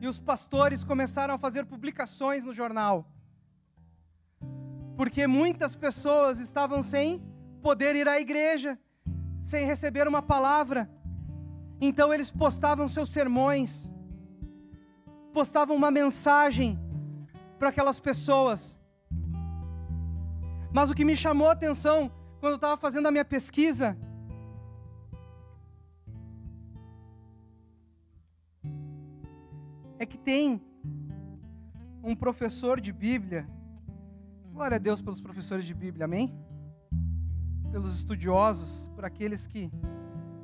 E 0.00 0.08
os 0.08 0.18
pastores 0.18 0.82
começaram 0.82 1.34
a 1.34 1.38
fazer 1.38 1.66
publicações 1.66 2.44
no 2.44 2.52
jornal. 2.52 3.06
Porque 4.96 5.26
muitas 5.26 5.76
pessoas 5.76 6.38
estavam 6.38 6.82
sem 6.82 7.22
poder 7.60 7.94
ir 7.94 8.08
à 8.08 8.20
igreja, 8.20 8.78
sem 9.42 9.66
receber 9.66 10.08
uma 10.08 10.22
palavra. 10.22 10.90
Então 11.80 12.12
eles 12.12 12.30
postavam 12.30 12.88
seus 12.88 13.10
sermões, 13.10 13.90
postavam 15.32 15.76
uma 15.76 15.90
mensagem 15.90 16.78
para 17.62 17.68
aquelas 17.68 18.00
pessoas. 18.00 18.76
Mas 20.72 20.90
o 20.90 20.94
que 20.94 21.04
me 21.04 21.16
chamou 21.16 21.48
a 21.48 21.52
atenção 21.52 22.10
quando 22.40 22.54
eu 22.54 22.56
estava 22.56 22.76
fazendo 22.76 23.06
a 23.06 23.12
minha 23.12 23.24
pesquisa 23.24 23.96
é 29.96 30.04
que 30.04 30.18
tem 30.18 30.60
um 32.02 32.16
professor 32.16 32.80
de 32.80 32.92
Bíblia. 32.92 33.48
Glória 34.52 34.74
a 34.74 34.80
Deus 34.80 35.00
pelos 35.00 35.20
professores 35.20 35.64
de 35.64 35.72
Bíblia, 35.72 36.06
amém? 36.06 36.34
Pelos 37.70 37.94
estudiosos, 37.94 38.90
por 38.96 39.04
aqueles 39.04 39.46
que 39.46 39.70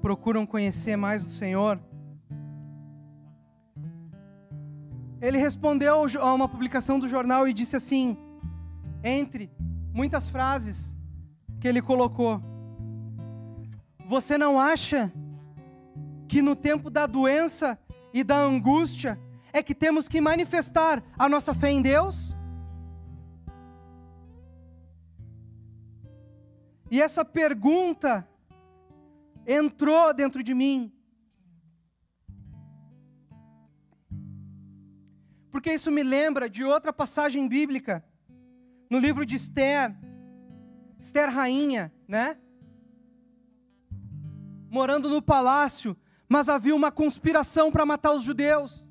procuram 0.01 0.47
conhecer 0.47 0.95
mais 0.95 1.25
do 1.25 1.33
Senhor. 1.33 1.81
Ele 5.21 5.39
respondeu 5.39 6.07
a 6.21 6.33
uma 6.33 6.49
publicação 6.49 6.99
do 6.99 7.09
jornal 7.09 7.49
e 7.49 7.53
disse 7.53 7.77
assim: 7.77 8.17
entre 9.03 9.51
muitas 9.93 10.29
frases 10.29 10.95
que 11.61 11.67
ele 11.67 11.83
colocou, 11.83 12.41
você 14.07 14.39
não 14.39 14.59
acha 14.61 15.13
que 16.29 16.41
no 16.41 16.55
tempo 16.55 16.89
da 16.89 17.07
doença 17.07 17.79
e 18.13 18.23
da 18.23 18.37
angústia 18.37 19.19
é 19.53 19.63
que 19.63 19.75
temos 19.75 20.07
que 20.09 20.21
manifestar 20.21 21.03
a 21.19 21.29
nossa 21.29 21.53
fé 21.53 21.71
em 21.71 21.83
Deus? 21.83 22.37
E 26.91 27.03
essa 27.03 27.25
pergunta 27.25 28.27
entrou 29.47 30.15
dentro 30.15 30.43
de 30.43 30.55
mim. 30.55 30.93
Porque 35.51 35.73
isso 35.73 35.91
me 35.91 36.03
lembra 36.03 36.49
de 36.49 36.65
outra 36.65 36.93
passagem 36.93 37.49
bíblica, 37.49 38.05
no 38.91 38.99
livro 38.99 39.25
de 39.25 39.37
Esther, 39.37 39.95
Esther 41.01 41.31
rainha, 41.31 41.93
né? 42.07 42.37
Morando 44.71 45.09
no 45.09 45.23
palácio, 45.23 45.97
mas 46.29 46.49
havia 46.49 46.75
uma 46.75 46.91
conspiração 46.91 47.71
para 47.71 47.87
matar 47.87 48.13
os 48.13 48.23
judeus. 48.23 48.87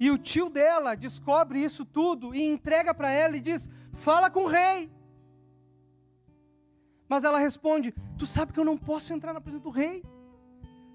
E 0.00 0.10
o 0.10 0.18
tio 0.18 0.48
dela 0.48 0.94
descobre 0.94 1.60
isso 1.60 1.84
tudo 1.84 2.32
e 2.32 2.40
entrega 2.42 2.94
para 2.94 3.10
ela 3.10 3.36
e 3.36 3.40
diz: 3.40 3.68
Fala 3.92 4.30
com 4.30 4.44
o 4.44 4.48
rei. 4.48 4.88
Mas 7.08 7.24
ela 7.24 7.38
responde: 7.38 7.94
Tu 8.16 8.26
sabe 8.26 8.52
que 8.52 8.60
eu 8.60 8.64
não 8.64 8.76
posso 8.76 9.12
entrar 9.12 9.32
na 9.32 9.40
presença 9.40 9.64
do 9.64 9.70
rei. 9.70 10.04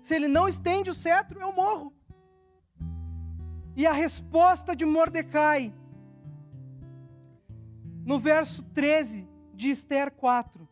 Se 0.01 0.13
ele 0.15 0.27
não 0.27 0.47
estende 0.47 0.89
o 0.89 0.93
cetro, 0.93 1.39
eu 1.39 1.53
morro. 1.53 1.93
E 3.75 3.87
a 3.87 3.93
resposta 3.93 4.75
de 4.75 4.85
Mordecai, 4.85 5.73
no 8.05 8.19
verso 8.19 8.61
13 8.63 9.27
de 9.53 9.69
Esther 9.69 10.11
4. 10.11 10.67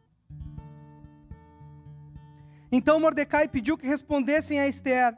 Então 2.71 2.99
Mordecai 2.99 3.47
pediu 3.47 3.77
que 3.77 3.87
respondessem 3.87 4.59
a 4.59 4.67
Esther: 4.67 5.17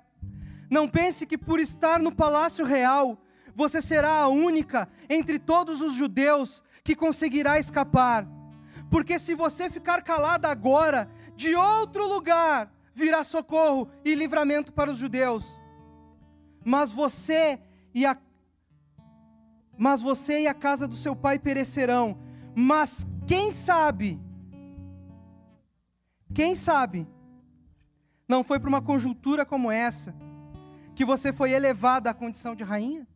não 0.69 0.88
pense 0.88 1.26
que 1.26 1.38
por 1.38 1.59
estar 1.59 2.01
no 2.01 2.11
palácio 2.11 2.65
real, 2.65 3.21
você 3.55 3.82
será 3.82 4.19
a 4.19 4.28
única 4.28 4.89
entre 5.09 5.38
todos 5.38 5.82
os 5.82 5.93
judeus 5.93 6.63
que 6.84 6.95
conseguirá 6.95 7.59
escapar. 7.59 8.28
Porque 8.93 9.17
se 9.17 9.33
você 9.33 9.71
ficar 9.71 10.03
calada 10.03 10.47
agora, 10.47 11.09
de 11.35 11.55
outro 11.55 12.07
lugar 12.07 12.71
virá 12.93 13.23
socorro 13.23 13.89
e 14.05 14.13
livramento 14.13 14.71
para 14.71 14.91
os 14.91 14.99
judeus. 14.99 15.59
Mas 16.63 16.91
você 16.91 17.59
e 17.91 18.05
a 18.05 18.15
mas 19.75 19.99
você 19.99 20.41
e 20.41 20.47
a 20.47 20.53
casa 20.53 20.87
do 20.87 20.95
seu 20.95 21.15
pai 21.15 21.39
perecerão. 21.39 22.19
Mas 22.53 23.03
quem 23.25 23.51
sabe? 23.51 24.21
Quem 26.31 26.53
sabe? 26.53 27.07
Não 28.27 28.43
foi 28.43 28.59
para 28.59 28.69
uma 28.69 28.81
conjuntura 28.81 29.43
como 29.43 29.71
essa 29.71 30.13
que 30.93 31.03
você 31.03 31.33
foi 31.33 31.51
elevada 31.51 32.11
à 32.11 32.13
condição 32.13 32.53
de 32.53 32.63
rainha? 32.63 33.07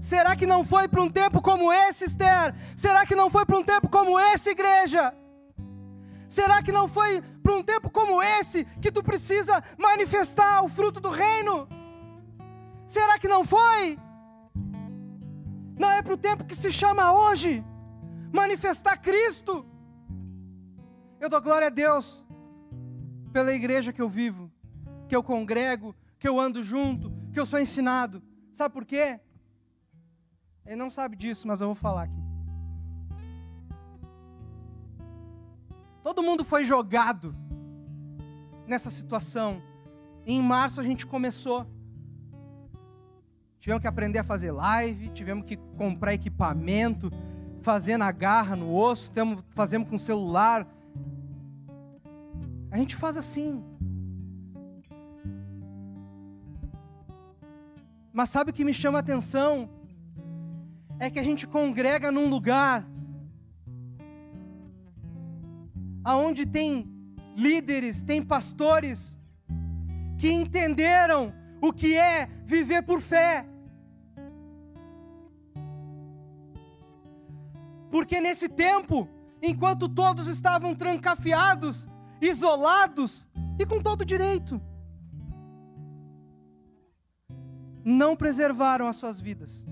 Será 0.00 0.36
que 0.36 0.46
não 0.46 0.64
foi 0.64 0.86
para 0.86 1.02
um 1.02 1.10
tempo 1.10 1.42
como 1.42 1.72
esse, 1.72 2.04
Esther? 2.04 2.54
Será 2.76 3.04
que 3.04 3.16
não 3.16 3.28
foi 3.28 3.44
para 3.44 3.58
um 3.58 3.64
tempo 3.64 3.88
como 3.88 4.18
esse, 4.18 4.50
igreja? 4.50 5.14
Será 6.28 6.62
que 6.62 6.70
não 6.70 6.86
foi 6.86 7.20
para 7.42 7.54
um 7.54 7.62
tempo 7.62 7.90
como 7.90 8.22
esse 8.22 8.64
que 8.80 8.92
tu 8.92 9.02
precisa 9.02 9.62
manifestar 9.76 10.62
o 10.62 10.68
fruto 10.68 11.00
do 11.00 11.10
reino? 11.10 11.68
Será 12.86 13.18
que 13.18 13.26
não 13.26 13.44
foi? 13.44 13.98
Não 15.78 15.90
é 15.90 16.02
para 16.02 16.14
o 16.14 16.16
tempo 16.16 16.44
que 16.44 16.54
se 16.54 16.70
chama 16.70 17.12
hoje, 17.12 17.64
manifestar 18.32 18.98
Cristo. 18.98 19.66
Eu 21.20 21.28
dou 21.28 21.40
glória 21.40 21.68
a 21.68 21.70
Deus 21.70 22.24
pela 23.32 23.52
igreja 23.52 23.92
que 23.92 24.02
eu 24.02 24.08
vivo, 24.08 24.50
que 25.08 25.16
eu 25.16 25.22
congrego, 25.22 25.94
que 26.18 26.28
eu 26.28 26.38
ando 26.38 26.62
junto, 26.62 27.12
que 27.32 27.40
eu 27.40 27.46
sou 27.46 27.58
ensinado. 27.58 28.22
Sabe 28.52 28.72
por 28.72 28.84
quê? 28.84 29.20
Ele 30.68 30.76
não 30.76 30.90
sabe 30.90 31.16
disso, 31.16 31.48
mas 31.48 31.62
eu 31.62 31.68
vou 31.68 31.74
falar 31.74 32.02
aqui. 32.02 32.22
Todo 36.02 36.22
mundo 36.22 36.44
foi 36.44 36.66
jogado 36.66 37.34
nessa 38.66 38.90
situação. 38.90 39.62
E 40.26 40.34
em 40.34 40.42
março 40.42 40.78
a 40.78 40.84
gente 40.84 41.06
começou. 41.06 41.66
Tivemos 43.58 43.80
que 43.80 43.88
aprender 43.88 44.18
a 44.18 44.22
fazer 44.22 44.52
live, 44.52 45.08
tivemos 45.08 45.46
que 45.46 45.56
comprar 45.56 46.12
equipamento, 46.12 47.10
fazer 47.62 47.96
na 47.96 48.12
garra, 48.12 48.54
no 48.54 48.70
osso, 48.76 49.10
fazemos 49.54 49.88
com 49.88 49.98
celular. 49.98 50.68
A 52.70 52.76
gente 52.76 52.94
faz 52.94 53.16
assim. 53.16 53.64
Mas 58.12 58.28
sabe 58.28 58.50
o 58.50 58.54
que 58.54 58.66
me 58.66 58.74
chama 58.74 58.98
a 58.98 59.00
atenção? 59.00 59.78
É 60.98 61.08
que 61.10 61.18
a 61.18 61.22
gente 61.22 61.46
congrega 61.46 62.10
num 62.10 62.28
lugar 62.28 62.86
aonde 66.02 66.46
tem 66.46 66.88
líderes, 67.36 68.02
tem 68.02 68.22
pastores 68.22 69.16
que 70.18 70.30
entenderam 70.30 71.32
o 71.60 71.72
que 71.72 71.96
é 71.96 72.26
viver 72.44 72.82
por 72.82 73.00
fé. 73.00 73.46
Porque 77.90 78.20
nesse 78.20 78.48
tempo, 78.48 79.08
enquanto 79.42 79.88
todos 79.88 80.26
estavam 80.26 80.74
trancafiados, 80.74 81.88
isolados 82.20 83.28
e 83.58 83.64
com 83.64 83.80
todo 83.80 84.04
direito, 84.04 84.60
não 87.84 88.16
preservaram 88.16 88.86
as 88.86 88.96
suas 88.96 89.20
vidas. 89.20 89.66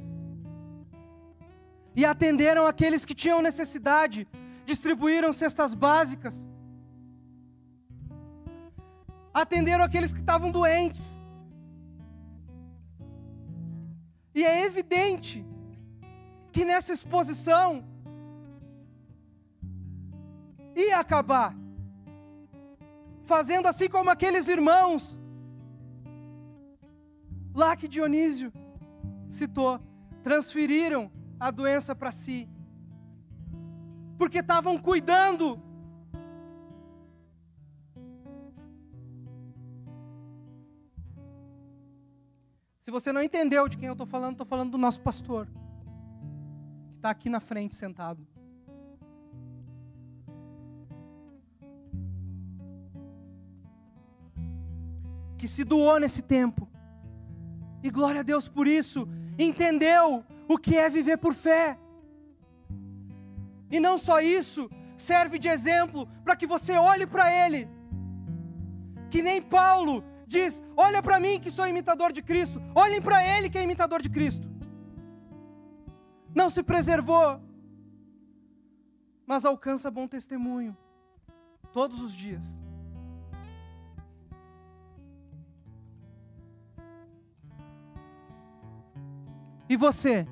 E 1.97 2.05
atenderam 2.05 2.67
aqueles 2.67 3.05
que 3.07 3.15
tinham 3.15 3.41
necessidade, 3.41 4.29
distribuíram 4.67 5.33
cestas 5.33 5.73
básicas, 5.73 6.45
atenderam 9.33 9.85
aqueles 9.85 10.13
que 10.13 10.21
estavam 10.21 10.51
doentes. 10.51 11.19
E 14.35 14.45
é 14.45 14.65
evidente 14.67 15.45
que 16.53 16.65
nessa 16.65 16.93
exposição 16.93 17.83
ia 20.75 20.99
acabar 20.99 21.57
fazendo 23.25 23.67
assim 23.67 23.89
como 23.89 24.11
aqueles 24.11 24.49
irmãos 24.49 25.19
lá 27.55 27.75
que 27.75 27.89
Dionísio 27.89 28.53
citou, 29.29 29.81
transferiram 30.23 31.11
a 31.39 31.51
doença 31.51 31.95
para 31.95 32.11
si, 32.11 32.49
porque 34.19 34.39
estavam 34.39 34.79
cuidando. 34.79 35.61
Se 42.81 42.91
você 42.91 43.13
não 43.13 43.23
entendeu 43.23 43.69
de 43.69 43.77
quem 43.77 43.89
eu 43.89 43.93
estou 43.93 44.07
falando, 44.07 44.33
estou 44.33 44.47
falando 44.47 44.71
do 44.71 44.79
nosso 44.79 45.01
pastor, 45.01 45.47
que 46.91 46.97
está 46.97 47.11
aqui 47.11 47.29
na 47.29 47.41
frente 47.41 47.75
sentado. 47.75 48.27
Que 55.37 55.47
se 55.47 55.65
doou 55.65 55.99
nesse 55.99 56.23
tempo 56.23 56.69
e 57.83 57.91
glória 57.91 58.21
a 58.21 58.25
Deus 58.25 58.49
por 58.49 58.67
isso. 58.67 59.07
Entendeu 59.39 60.25
o 60.49 60.59
que 60.59 60.77
é 60.77 60.89
viver 60.89 61.19
por 61.19 61.35
fé. 61.35 61.79
E 63.71 63.81
não 63.81 63.99
só 63.99 64.21
isso, 64.21 64.71
serve 64.97 65.39
de 65.39 65.49
exemplo 65.49 66.07
para 66.25 66.37
que 66.37 66.47
você 66.47 66.73
olhe 66.73 67.07
para 67.07 67.33
Ele. 67.33 67.69
Que 69.11 69.23
nem 69.23 69.41
Paulo 69.43 70.05
diz: 70.27 70.63
Olha 70.77 71.03
para 71.03 71.19
mim 71.19 71.41
que 71.41 71.51
sou 71.51 71.67
imitador 71.67 72.13
de 72.13 72.23
Cristo. 72.23 72.61
Olhem 72.75 73.01
para 73.01 73.25
Ele 73.25 73.51
que 73.51 73.59
é 73.59 73.63
imitador 73.63 74.01
de 74.01 74.09
Cristo. 74.09 74.49
Não 76.35 76.51
se 76.51 76.63
preservou, 76.63 77.41
mas 79.27 79.45
alcança 79.45 79.91
bom 79.91 80.07
testemunho 80.07 80.77
todos 81.73 82.01
os 82.01 82.13
dias. 82.13 82.59
E 89.69 89.77
você? 89.77 90.27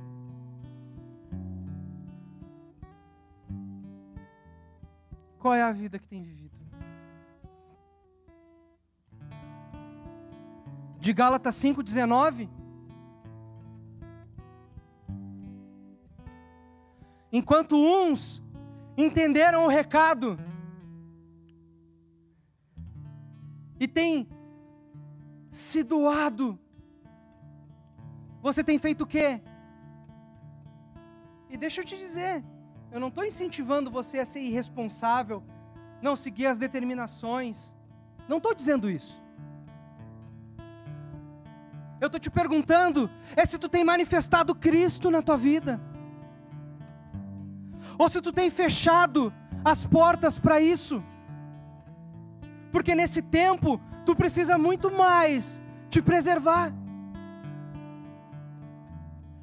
Qual 5.44 5.52
é 5.52 5.60
a 5.60 5.72
vida 5.72 5.98
que 5.98 6.08
tem 6.08 6.22
vivido? 6.22 6.56
De 10.98 11.12
Gálatas 11.12 11.54
5,19. 11.56 12.48
Enquanto 17.30 17.76
uns 17.76 18.42
entenderam 18.96 19.66
o 19.66 19.68
recado 19.68 20.38
e 23.78 23.86
têm 23.86 24.26
se 25.50 25.82
doado 25.82 26.58
você 28.40 28.64
tem 28.64 28.78
feito 28.78 29.04
o 29.04 29.06
quê? 29.06 29.42
E 31.50 31.58
deixa 31.58 31.82
eu 31.82 31.84
te 31.84 31.98
dizer, 31.98 32.42
eu 32.94 33.00
não 33.00 33.08
estou 33.08 33.24
incentivando 33.24 33.90
você 33.90 34.20
a 34.20 34.24
ser 34.24 34.38
irresponsável, 34.38 35.42
não 36.00 36.14
seguir 36.14 36.46
as 36.46 36.58
determinações. 36.58 37.74
Não 38.28 38.36
estou 38.36 38.54
dizendo 38.54 38.88
isso. 38.88 39.20
Eu 42.00 42.06
estou 42.06 42.20
te 42.20 42.30
perguntando 42.30 43.10
é 43.34 43.44
se 43.44 43.58
tu 43.58 43.68
tem 43.68 43.82
manifestado 43.82 44.54
Cristo 44.54 45.10
na 45.10 45.20
tua 45.22 45.36
vida. 45.36 45.80
Ou 47.98 48.08
se 48.08 48.22
tu 48.22 48.32
tem 48.32 48.48
fechado 48.48 49.34
as 49.64 49.84
portas 49.84 50.38
para 50.38 50.60
isso. 50.60 51.02
Porque 52.70 52.94
nesse 52.94 53.20
tempo 53.20 53.80
tu 54.06 54.14
precisa 54.14 54.56
muito 54.56 54.88
mais 54.92 55.60
te 55.90 56.00
preservar. 56.00 56.72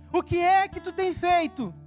O 0.10 0.24
que 0.24 0.40
é 0.40 0.70
que 0.70 0.80
tu 0.80 0.94
tem 0.94 1.14
feito? 1.14 1.81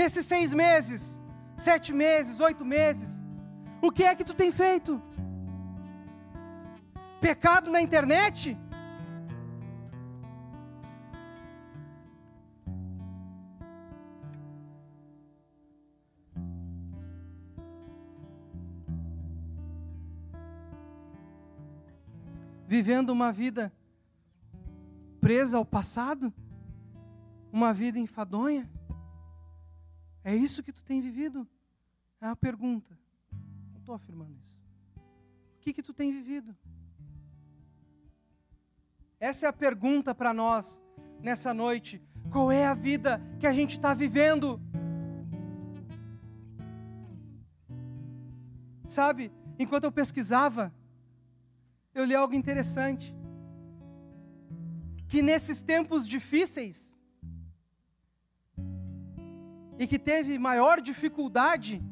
Nesses 0.00 0.24
seis 0.24 0.54
meses, 0.54 1.18
sete 1.58 1.92
meses, 1.92 2.40
oito 2.40 2.64
meses, 2.64 3.22
o 3.82 3.92
que 3.92 4.02
é 4.02 4.14
que 4.14 4.24
tu 4.24 4.32
tem 4.32 4.50
feito? 4.50 4.98
Pecado 7.20 7.70
na 7.70 7.82
internet? 7.82 8.56
Vivendo 22.66 23.10
uma 23.10 23.30
vida 23.30 23.70
presa 25.20 25.58
ao 25.58 25.64
passado? 25.66 26.32
Uma 27.52 27.74
vida 27.74 27.98
enfadonha? 27.98 28.66
É 30.22 30.34
isso 30.34 30.62
que 30.62 30.72
tu 30.72 30.84
tem 30.84 31.00
vivido? 31.00 31.46
É 32.20 32.26
a 32.26 32.36
pergunta. 32.36 32.98
Não 33.72 33.80
estou 33.80 33.94
afirmando 33.94 34.34
isso. 34.34 34.60
O 35.56 35.60
que 35.60 35.72
que 35.72 35.82
tu 35.82 35.92
tem 35.92 36.12
vivido? 36.12 36.56
Essa 39.18 39.46
é 39.46 39.48
a 39.48 39.52
pergunta 39.52 40.14
para 40.14 40.32
nós 40.32 40.80
nessa 41.20 41.52
noite. 41.52 42.02
Qual 42.30 42.50
é 42.50 42.66
a 42.66 42.74
vida 42.74 43.20
que 43.38 43.46
a 43.46 43.52
gente 43.52 43.72
está 43.72 43.92
vivendo? 43.94 44.60
Sabe, 48.86 49.32
enquanto 49.58 49.84
eu 49.84 49.92
pesquisava, 49.92 50.74
eu 51.94 52.04
li 52.04 52.14
algo 52.14 52.34
interessante 52.34 53.14
que 55.06 55.22
nesses 55.22 55.60
tempos 55.60 56.06
difíceis 56.06 56.96
e 59.80 59.86
que 59.86 59.98
teve 59.98 60.38
maior 60.38 60.78
dificuldade 60.78 61.82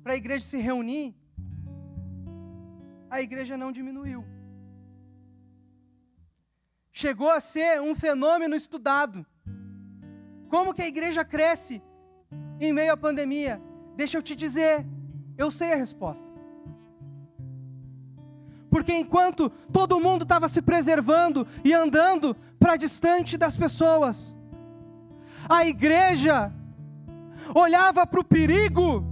para 0.00 0.12
a 0.12 0.16
igreja 0.16 0.44
se 0.44 0.58
reunir, 0.58 1.12
a 3.10 3.20
igreja 3.20 3.56
não 3.56 3.72
diminuiu. 3.72 4.24
Chegou 6.92 7.30
a 7.30 7.40
ser 7.40 7.80
um 7.80 7.96
fenômeno 7.96 8.54
estudado. 8.54 9.26
Como 10.48 10.72
que 10.72 10.80
a 10.80 10.86
igreja 10.86 11.24
cresce 11.24 11.82
em 12.60 12.72
meio 12.72 12.92
à 12.92 12.96
pandemia? 12.96 13.60
Deixa 13.96 14.16
eu 14.16 14.22
te 14.22 14.36
dizer, 14.36 14.86
eu 15.36 15.50
sei 15.50 15.72
a 15.72 15.76
resposta. 15.76 16.28
Porque 18.70 18.92
enquanto 18.92 19.50
todo 19.72 19.98
mundo 19.98 20.22
estava 20.22 20.48
se 20.48 20.62
preservando 20.62 21.44
e 21.64 21.74
andando 21.74 22.36
para 22.56 22.76
distante 22.76 23.36
das 23.36 23.56
pessoas, 23.56 24.36
a 25.48 25.66
igreja 25.66 26.52
olhava 27.54 28.06
para 28.06 28.20
o 28.20 28.24
perigo 28.24 29.04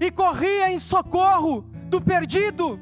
e 0.00 0.10
corria 0.10 0.70
em 0.70 0.78
socorro 0.78 1.62
do 1.88 2.00
perdido. 2.00 2.80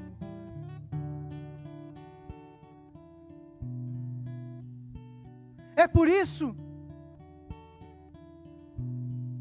É 5.76 5.86
por 5.86 6.08
isso. 6.08 6.54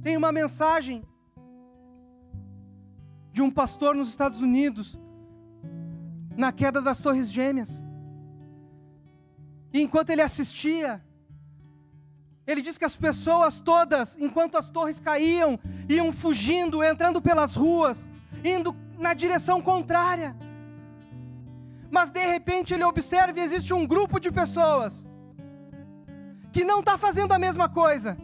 Tem 0.01 0.17
uma 0.17 0.31
mensagem 0.31 1.03
de 3.31 3.41
um 3.41 3.49
pastor 3.49 3.95
nos 3.95 4.09
Estados 4.09 4.41
Unidos, 4.41 4.99
na 6.35 6.51
queda 6.51 6.81
das 6.81 7.01
Torres 7.01 7.31
Gêmeas. 7.31 7.83
E 9.71 9.81
enquanto 9.81 10.11
ele 10.11 10.21
assistia, 10.21 11.03
ele 12.45 12.61
diz 12.61 12.77
que 12.77 12.85
as 12.85 12.95
pessoas 12.95 13.59
todas, 13.59 14.17
enquanto 14.19 14.57
as 14.57 14.69
torres 14.69 14.99
caíam, 14.99 15.57
iam 15.87 16.11
fugindo, 16.11 16.83
entrando 16.83 17.21
pelas 17.21 17.55
ruas, 17.55 18.09
indo 18.43 18.75
na 18.97 19.13
direção 19.13 19.61
contrária. 19.61 20.35
Mas 21.89 22.09
de 22.09 22.25
repente 22.25 22.73
ele 22.73 22.83
observa 22.83 23.39
e 23.39 23.43
existe 23.43 23.73
um 23.73 23.87
grupo 23.87 24.19
de 24.19 24.31
pessoas 24.31 25.07
que 26.51 26.65
não 26.65 26.81
está 26.81 26.97
fazendo 26.97 27.31
a 27.31 27.39
mesma 27.39 27.69
coisa, 27.69 28.17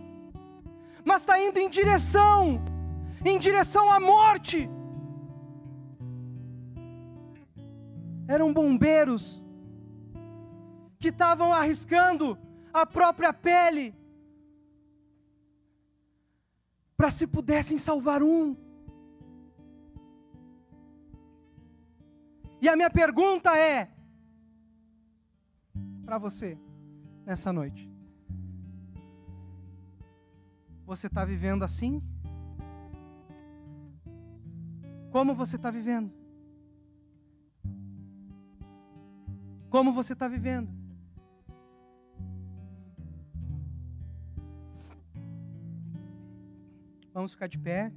mas 1.06 1.22
está 1.22 1.40
indo 1.42 1.58
em 1.58 1.70
direção, 1.70 2.62
em 3.24 3.40
direção 3.40 3.90
à 3.92 4.00
morte. 4.00 4.70
Eram 8.28 8.54
bombeiros 8.54 9.42
que 11.00 11.08
estavam 11.08 11.54
arriscando 11.54 12.38
a 12.74 12.86
própria 12.86 13.34
pele 13.34 13.96
para 17.00 17.12
se 17.12 17.26
pudessem 17.26 17.78
salvar 17.78 18.22
um. 18.22 18.58
E 22.62 22.68
a 22.68 22.76
minha 22.76 22.90
pergunta 22.90 23.58
é 23.58 23.90
para 26.04 26.18
você 26.18 26.60
nessa 27.26 27.54
noite: 27.54 27.90
Você 30.86 31.08
está 31.08 31.24
vivendo 31.24 31.64
assim? 31.64 32.04
Como 35.10 35.34
você 35.34 35.56
está 35.56 35.72
vivendo? 35.72 36.12
Como 39.70 39.94
você 39.94 40.12
está 40.12 40.28
vivendo? 40.28 40.79
Vamos 47.20 47.34
ficar 47.34 47.48
de 47.48 47.60
pé. 47.60 47.92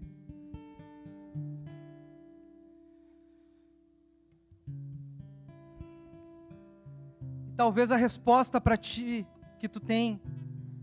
talvez 7.57 7.93
a 7.93 7.97
resposta 7.97 8.61
para 8.61 8.77
ti 8.77 9.25
que 9.61 9.69
tu 9.69 9.79
tem 9.79 10.21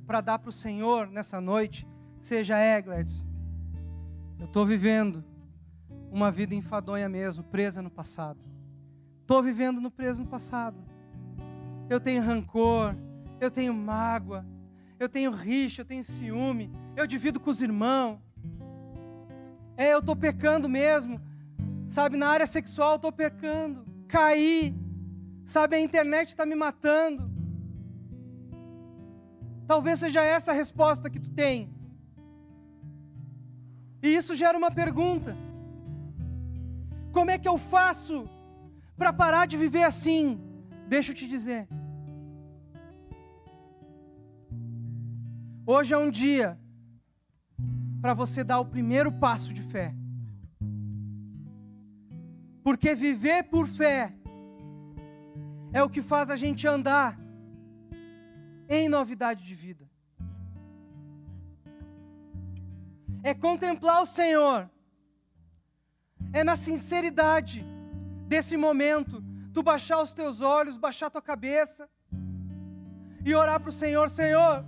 para 0.08 0.22
dar 0.22 0.40
para 0.40 0.48
o 0.48 0.54
Senhor 0.54 1.08
nessa 1.08 1.42
noite 1.42 1.86
seja 2.22 2.58
é, 2.58 2.82
Gladys, 2.82 3.26
eu 4.40 4.46
estou 4.46 4.66
vivendo 4.66 5.22
uma 6.10 6.32
vida 6.32 6.56
enfadonha 6.56 7.10
mesmo, 7.10 7.44
presa 7.44 7.82
no 7.82 7.92
passado. 7.92 8.40
Estou 9.20 9.44
vivendo 9.44 9.82
no 9.82 9.92
preso 9.92 10.24
no 10.24 10.30
passado. 10.30 10.78
Eu 11.90 12.00
tenho 12.00 12.24
rancor, 12.24 12.96
eu 13.42 13.52
tenho 13.52 13.74
mágoa, 13.74 14.46
eu 14.98 15.10
tenho 15.10 15.32
rixa, 15.32 15.82
eu 15.82 15.86
tenho 15.86 16.06
ciúme, 16.06 16.72
eu 16.96 17.06
divido 17.06 17.38
com 17.42 17.50
os 17.50 17.62
irmãos. 17.62 18.29
É, 19.84 19.94
eu 19.94 20.00
estou 20.00 20.14
pecando 20.14 20.68
mesmo. 20.68 21.22
Sabe, 21.88 22.18
na 22.18 22.28
área 22.28 22.46
sexual 22.46 22.92
eu 22.92 22.96
estou 22.98 23.14
pecando. 23.14 23.86
Caí. 24.10 24.76
Sabe, 25.46 25.78
a 25.78 25.80
internet 25.80 26.28
está 26.28 26.46
me 26.46 26.54
matando. 26.54 27.32
Talvez 29.66 30.00
seja 30.00 30.22
essa 30.22 30.52
a 30.52 30.54
resposta 30.54 31.10
que 31.10 31.18
tu 31.18 31.30
tem. 31.30 31.74
E 34.04 34.10
isso 34.20 34.36
gera 34.36 34.58
uma 34.58 34.70
pergunta: 34.70 35.34
Como 37.14 37.32
é 37.32 37.38
que 37.38 37.48
eu 37.48 37.58
faço 37.58 38.30
para 38.98 39.14
parar 39.14 39.46
de 39.46 39.56
viver 39.56 39.84
assim? 39.84 40.42
Deixa 40.90 41.12
eu 41.12 41.16
te 41.16 41.26
dizer. 41.26 41.70
Hoje 45.66 45.94
é 45.94 45.98
um 45.98 46.12
dia 46.12 46.60
para 48.02 48.14
você 48.14 48.43
dar 48.43 48.60
o 48.60 48.66
primeiro 48.66 49.12
passo 49.12 49.54
de 49.54 49.62
fé. 49.62 49.93
Porque 52.64 52.93
viver 52.93 53.43
por 53.43 53.68
fé 53.68 54.14
é 55.74 55.84
o 55.84 55.89
que 55.89 56.02
faz 56.02 56.30
a 56.30 56.36
gente 56.36 56.68
andar 56.68 57.20
em 58.70 58.88
novidade 58.88 59.45
de 59.45 59.56
vida. 59.56 59.89
É 63.24 63.34
contemplar 63.34 64.02
o 64.02 64.06
Senhor. 64.06 64.70
É 66.32 66.43
na 66.43 66.56
sinceridade 66.56 67.66
desse 68.28 68.56
momento, 68.56 69.24
tu 69.54 69.64
baixar 69.64 70.02
os 70.02 70.14
teus 70.14 70.41
olhos, 70.41 70.78
baixar 70.78 71.10
tua 71.10 71.22
cabeça 71.22 71.89
e 73.26 73.34
orar 73.34 73.60
para 73.60 73.70
o 73.70 73.74
Senhor: 73.74 74.10
Senhor, 74.10 74.64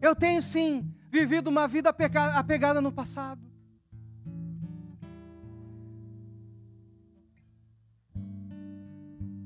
eu 0.00 0.14
tenho 0.14 0.40
sim 0.40 0.94
vivido 1.10 1.48
uma 1.48 1.66
vida 1.66 1.94
apegada 2.34 2.80
no 2.80 2.92
passado. 2.92 3.40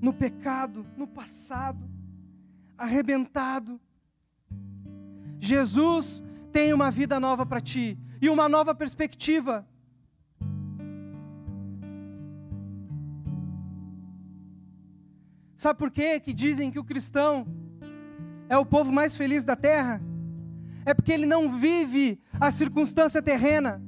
No 0.01 0.13
pecado, 0.13 0.87
no 0.97 1.07
passado, 1.07 1.89
arrebentado. 2.77 3.81
Jesus 5.41 6.23
tem 6.53 6.75
uma 6.75 6.91
vida 6.91 7.19
nova 7.19 7.47
para 7.47 7.61
ti 7.61 7.99
e 8.21 8.29
uma 8.29 8.49
nova 8.49 8.75
perspectiva. 8.75 9.67
Sabe 15.57 15.79
por 15.79 15.91
quê 15.91 16.21
que 16.21 16.35
dizem 16.35 16.71
que 16.71 16.79
o 16.79 16.85
cristão 16.85 17.47
é 18.51 18.59
o 18.59 18.67
povo 18.67 18.93
mais 18.93 19.17
feliz 19.17 19.45
da 19.45 19.57
terra? 19.57 20.03
É 20.87 20.93
porque 20.93 21.13
ele 21.13 21.27
não 21.27 21.59
vive 21.59 22.21
a 22.41 22.51
circunstância 22.51 23.23
terrena. 23.23 23.83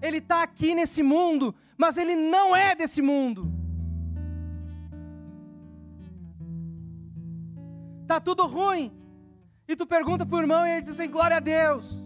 Ele 0.00 0.18
está 0.18 0.42
aqui 0.42 0.74
nesse 0.74 1.02
mundo, 1.02 1.54
mas 1.76 1.96
ele 1.96 2.14
não 2.14 2.54
é 2.54 2.74
desse 2.74 3.00
mundo. 3.00 3.52
Tá 8.06 8.20
tudo 8.20 8.46
ruim. 8.46 8.92
E 9.66 9.74
tu 9.74 9.86
pergunta 9.86 10.26
para 10.26 10.36
o 10.36 10.40
irmão 10.40 10.66
e 10.66 10.70
ele 10.70 10.82
diz 10.82 10.90
assim: 10.90 11.10
glória 11.10 11.38
a 11.38 11.40
Deus. 11.40 12.04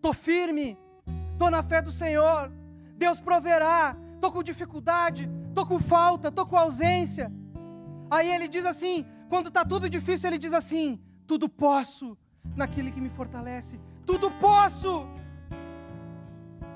Tô 0.00 0.12
firme, 0.12 0.78
tô 1.38 1.50
na 1.50 1.62
fé 1.62 1.82
do 1.82 1.90
Senhor. 1.90 2.52
Deus 2.96 3.20
proverá. 3.20 3.96
Tô 4.20 4.30
com 4.30 4.42
dificuldade, 4.42 5.28
tô 5.54 5.66
com 5.66 5.78
falta, 5.78 6.30
tô 6.30 6.46
com 6.46 6.56
ausência. 6.56 7.30
Aí 8.10 8.30
ele 8.30 8.48
diz 8.48 8.64
assim: 8.64 9.04
quando 9.28 9.48
está 9.48 9.64
tudo 9.64 9.88
difícil, 9.88 10.28
ele 10.28 10.38
diz 10.38 10.52
assim: 10.52 11.00
tudo 11.26 11.48
posso 11.48 12.16
naquele 12.56 12.90
que 12.90 13.00
me 13.00 13.08
fortalece. 13.08 13.80
Tudo 14.06 14.30
posso. 14.30 15.06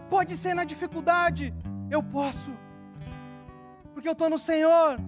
Pode 0.09 0.37
ser 0.37 0.55
na 0.55 0.65
dificuldade, 0.65 1.55
eu 1.91 2.03
posso, 2.03 2.51
porque 3.93 4.09
eu 4.09 4.13
estou 4.13 4.31
no 4.31 4.39
Senhor. 4.39 4.99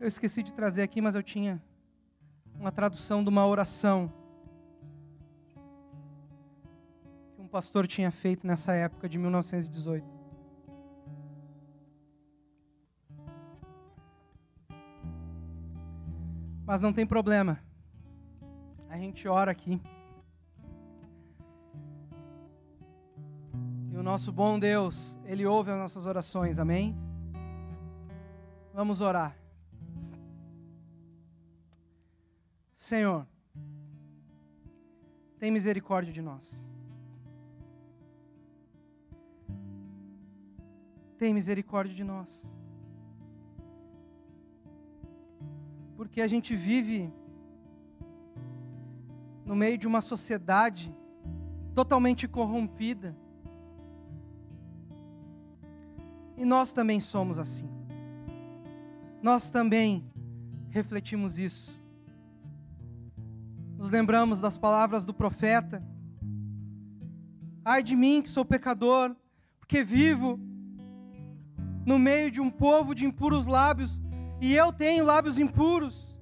Eu 0.00 0.08
esqueci 0.08 0.42
de 0.42 0.52
trazer 0.52 0.82
aqui, 0.82 1.00
mas 1.00 1.14
eu 1.14 1.22
tinha 1.22 1.62
uma 2.58 2.72
tradução 2.72 3.22
de 3.22 3.30
uma 3.30 3.46
oração 3.46 4.12
pastor 7.54 7.86
tinha 7.86 8.10
feito 8.10 8.44
nessa 8.44 8.72
época 8.72 9.08
de 9.08 9.16
1918. 9.16 10.04
Mas 16.66 16.80
não 16.80 16.92
tem 16.92 17.06
problema. 17.06 17.60
A 18.88 18.98
gente 18.98 19.28
ora 19.28 19.52
aqui. 19.52 19.80
E 23.92 23.96
o 23.96 24.02
nosso 24.02 24.32
bom 24.32 24.58
Deus, 24.58 25.16
Ele 25.24 25.46
ouve 25.46 25.70
as 25.70 25.78
nossas 25.78 26.06
orações, 26.06 26.58
amém? 26.58 26.98
Vamos 28.72 29.00
orar. 29.00 29.38
Senhor, 32.74 33.24
tem 35.38 35.52
misericórdia 35.52 36.12
de 36.12 36.20
nós. 36.20 36.73
Tem 41.24 41.32
misericórdia 41.32 41.94
de 41.94 42.04
nós. 42.04 42.54
Porque 45.96 46.20
a 46.20 46.26
gente 46.28 46.54
vive 46.54 47.10
no 49.42 49.56
meio 49.56 49.78
de 49.78 49.86
uma 49.86 50.02
sociedade 50.02 50.94
totalmente 51.74 52.28
corrompida. 52.28 53.16
E 56.36 56.44
nós 56.44 56.74
também 56.74 57.00
somos 57.00 57.38
assim. 57.38 57.66
Nós 59.22 59.48
também 59.48 60.04
refletimos 60.68 61.38
isso. 61.38 61.74
Nos 63.78 63.88
lembramos 63.88 64.42
das 64.42 64.58
palavras 64.58 65.06
do 65.06 65.14
profeta: 65.14 65.82
Ai 67.64 67.82
de 67.82 67.96
mim 67.96 68.20
que 68.20 68.28
sou 68.28 68.44
pecador, 68.44 69.16
porque 69.58 69.82
vivo 69.82 70.52
no 71.84 71.98
meio 71.98 72.30
de 72.30 72.40
um 72.40 72.50
povo 72.50 72.94
de 72.94 73.04
impuros 73.04 73.46
lábios, 73.46 74.00
e 74.40 74.54
eu 74.54 74.72
tenho 74.72 75.04
lábios 75.04 75.38
impuros. 75.38 76.20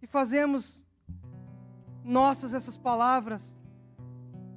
E 0.00 0.06
fazemos 0.06 0.84
nossas 2.04 2.54
essas 2.54 2.76
palavras. 2.76 3.56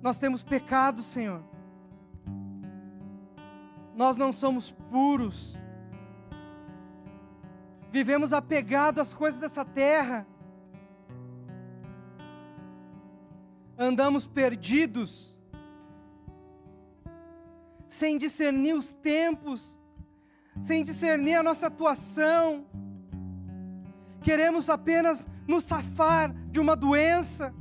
Nós 0.02 0.18
temos 0.18 0.44
pecado, 0.44 1.02
Senhor. 1.02 1.44
Nós 3.96 4.18
não 4.18 4.32
somos 4.32 4.72
puros. 4.72 5.58
Vivemos 7.92 8.34
apegados 8.34 9.02
às 9.02 9.14
coisas 9.14 9.40
dessa 9.40 9.64
terra. 9.64 10.28
Andamos 13.78 14.28
perdidos 14.28 15.35
sem 17.96 18.18
discernir 18.18 18.74
os 18.74 18.92
tempos, 18.94 19.78
sem 20.62 20.84
discernir 20.84 21.36
a 21.36 21.44
nossa 21.44 21.68
atuação. 21.68 22.66
Queremos 24.22 24.70
apenas 24.70 25.28
nos 25.48 25.64
safar 25.64 26.34
de 26.52 26.60
uma 26.60 26.76
doença, 26.76 27.54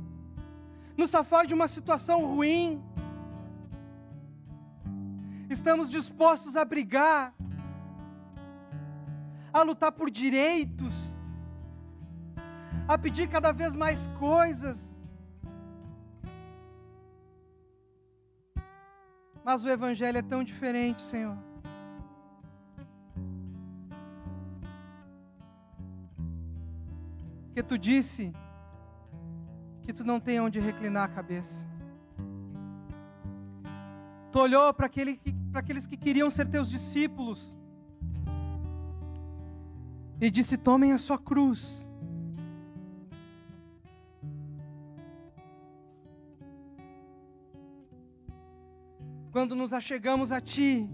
nos 0.97 1.09
safar 1.09 1.45
de 1.45 1.53
uma 1.53 1.67
situação 1.67 2.25
ruim. 2.25 2.83
Estamos 5.49 5.89
dispostos 5.89 6.57
a 6.57 6.65
brigar, 6.65 7.33
a 9.53 9.61
lutar 9.61 9.91
por 9.91 10.09
direitos, 10.09 11.15
a 12.87 12.97
pedir 12.97 13.29
cada 13.29 13.53
vez 13.53 13.75
mais 13.75 14.07
coisas. 14.19 14.94
Mas 19.45 19.63
o 19.63 19.69
Evangelho 19.69 20.17
é 20.17 20.23
tão 20.23 20.43
diferente, 20.43 21.03
Senhor. 21.03 21.37
Que 27.53 27.61
tu 27.61 27.77
disse 27.77 28.33
que 29.83 29.93
tu 29.93 30.03
não 30.03 30.19
tem 30.19 30.39
onde 30.39 30.59
reclinar 30.59 31.03
a 31.03 31.13
cabeça. 31.13 31.63
Tu 34.31 34.39
olhou 34.39 34.73
para 34.73 34.87
aquele, 34.87 35.21
aqueles 35.53 35.85
que 35.85 35.95
queriam 35.95 36.31
ser 36.31 36.47
teus 36.47 36.67
discípulos 36.67 37.55
e 40.19 40.31
disse: 40.31 40.57
Tomem 40.57 40.91
a 40.91 40.97
sua 40.97 41.19
cruz 41.19 41.84
quando 49.35 49.53
nos 49.53 49.73
achegamos 49.73 50.31
a 50.31 50.39
Ti 50.39 50.89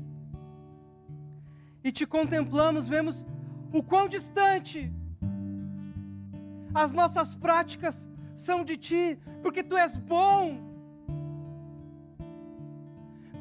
e 1.83 1.91
te 1.91 2.07
contemplamos, 2.07 2.89
vemos 2.89 3.23
o 3.71 3.83
quão 3.83 4.07
distante 4.07 4.91
as 6.73 6.91
nossas 6.91 7.35
práticas 7.35 8.09
são 8.35 8.63
de 8.63 8.77
Ti, 8.77 9.19
porque 9.43 9.61
Tu 9.61 9.77
és 9.77 9.95
bom, 9.95 10.57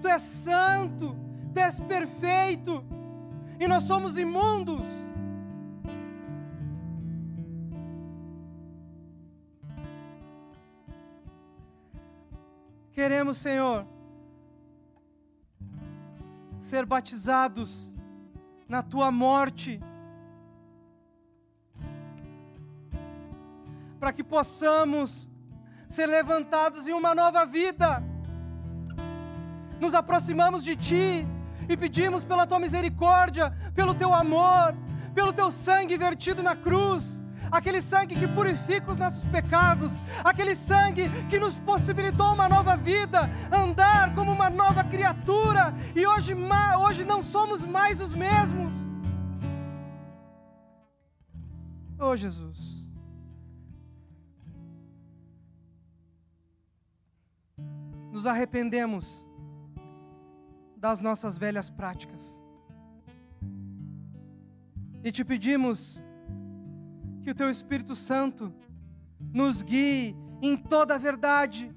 Tu 0.02 0.06
és 0.06 0.20
santo, 0.20 1.16
Tu 1.54 1.60
és 1.60 1.80
perfeito, 1.80 2.84
e 3.58 3.66
nós 3.66 3.84
somos 3.84 4.18
imundos. 4.18 4.84
Queremos, 12.92 13.38
Senhor, 13.38 13.86
ser 16.70 16.86
batizados 16.86 17.90
na 18.68 18.80
tua 18.80 19.10
morte, 19.10 19.82
para 23.98 24.12
que 24.12 24.22
possamos 24.22 25.28
ser 25.88 26.06
levantados 26.06 26.86
em 26.86 26.92
uma 26.92 27.12
nova 27.12 27.44
vida. 27.44 28.00
Nos 29.80 29.94
aproximamos 29.94 30.62
de 30.62 30.76
Ti 30.76 31.26
e 31.68 31.76
pedimos 31.76 32.24
pela 32.24 32.46
Tua 32.46 32.60
misericórdia, 32.60 33.50
pelo 33.74 33.92
Teu 33.92 34.14
amor, 34.14 34.72
pelo 35.12 35.32
Teu 35.32 35.50
sangue 35.50 35.96
vertido 35.96 36.40
na 36.40 36.54
cruz 36.54 37.09
aquele 37.50 37.80
sangue 37.80 38.14
que 38.16 38.28
purifica 38.28 38.92
os 38.92 38.98
nossos 38.98 39.24
pecados, 39.26 39.92
aquele 40.24 40.54
sangue 40.54 41.08
que 41.28 41.38
nos 41.38 41.58
possibilitou 41.58 42.32
uma 42.32 42.48
nova 42.48 42.76
vida, 42.76 43.30
andar 43.50 44.14
como 44.14 44.32
uma 44.32 44.48
nova 44.48 44.84
criatura, 44.84 45.74
e 45.94 46.06
hoje, 46.06 46.34
hoje 46.80 47.04
não 47.04 47.22
somos 47.22 47.64
mais 47.64 48.00
os 48.00 48.14
mesmos. 48.14 48.74
Oh 51.98 52.16
Jesus. 52.16 52.80
Nos 58.10 58.26
arrependemos 58.26 59.24
das 60.76 61.00
nossas 61.00 61.36
velhas 61.36 61.68
práticas. 61.68 62.40
E 65.04 65.12
te 65.12 65.24
pedimos 65.24 66.02
que 67.22 67.30
o 67.30 67.34
Teu 67.34 67.50
Espírito 67.50 67.94
Santo 67.94 68.52
nos 69.32 69.62
guie 69.62 70.16
em 70.42 70.56
toda 70.56 70.94
a 70.94 70.98
verdade, 70.98 71.74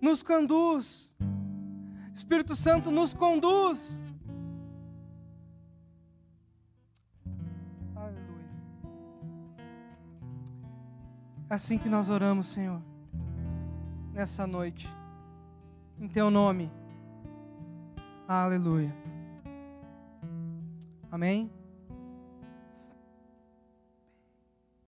nos 0.00 0.22
conduz, 0.22 1.14
Espírito 2.14 2.56
Santo 2.56 2.90
nos 2.90 3.12
conduz. 3.14 4.00
Aleluia. 7.94 8.50
Assim 11.48 11.78
que 11.78 11.88
nós 11.88 12.08
oramos, 12.08 12.46
Senhor, 12.46 12.80
nessa 14.12 14.46
noite, 14.46 14.88
em 15.98 16.08
Teu 16.08 16.30
nome. 16.30 16.70
Aleluia. 18.26 18.94
Amém. 21.10 21.59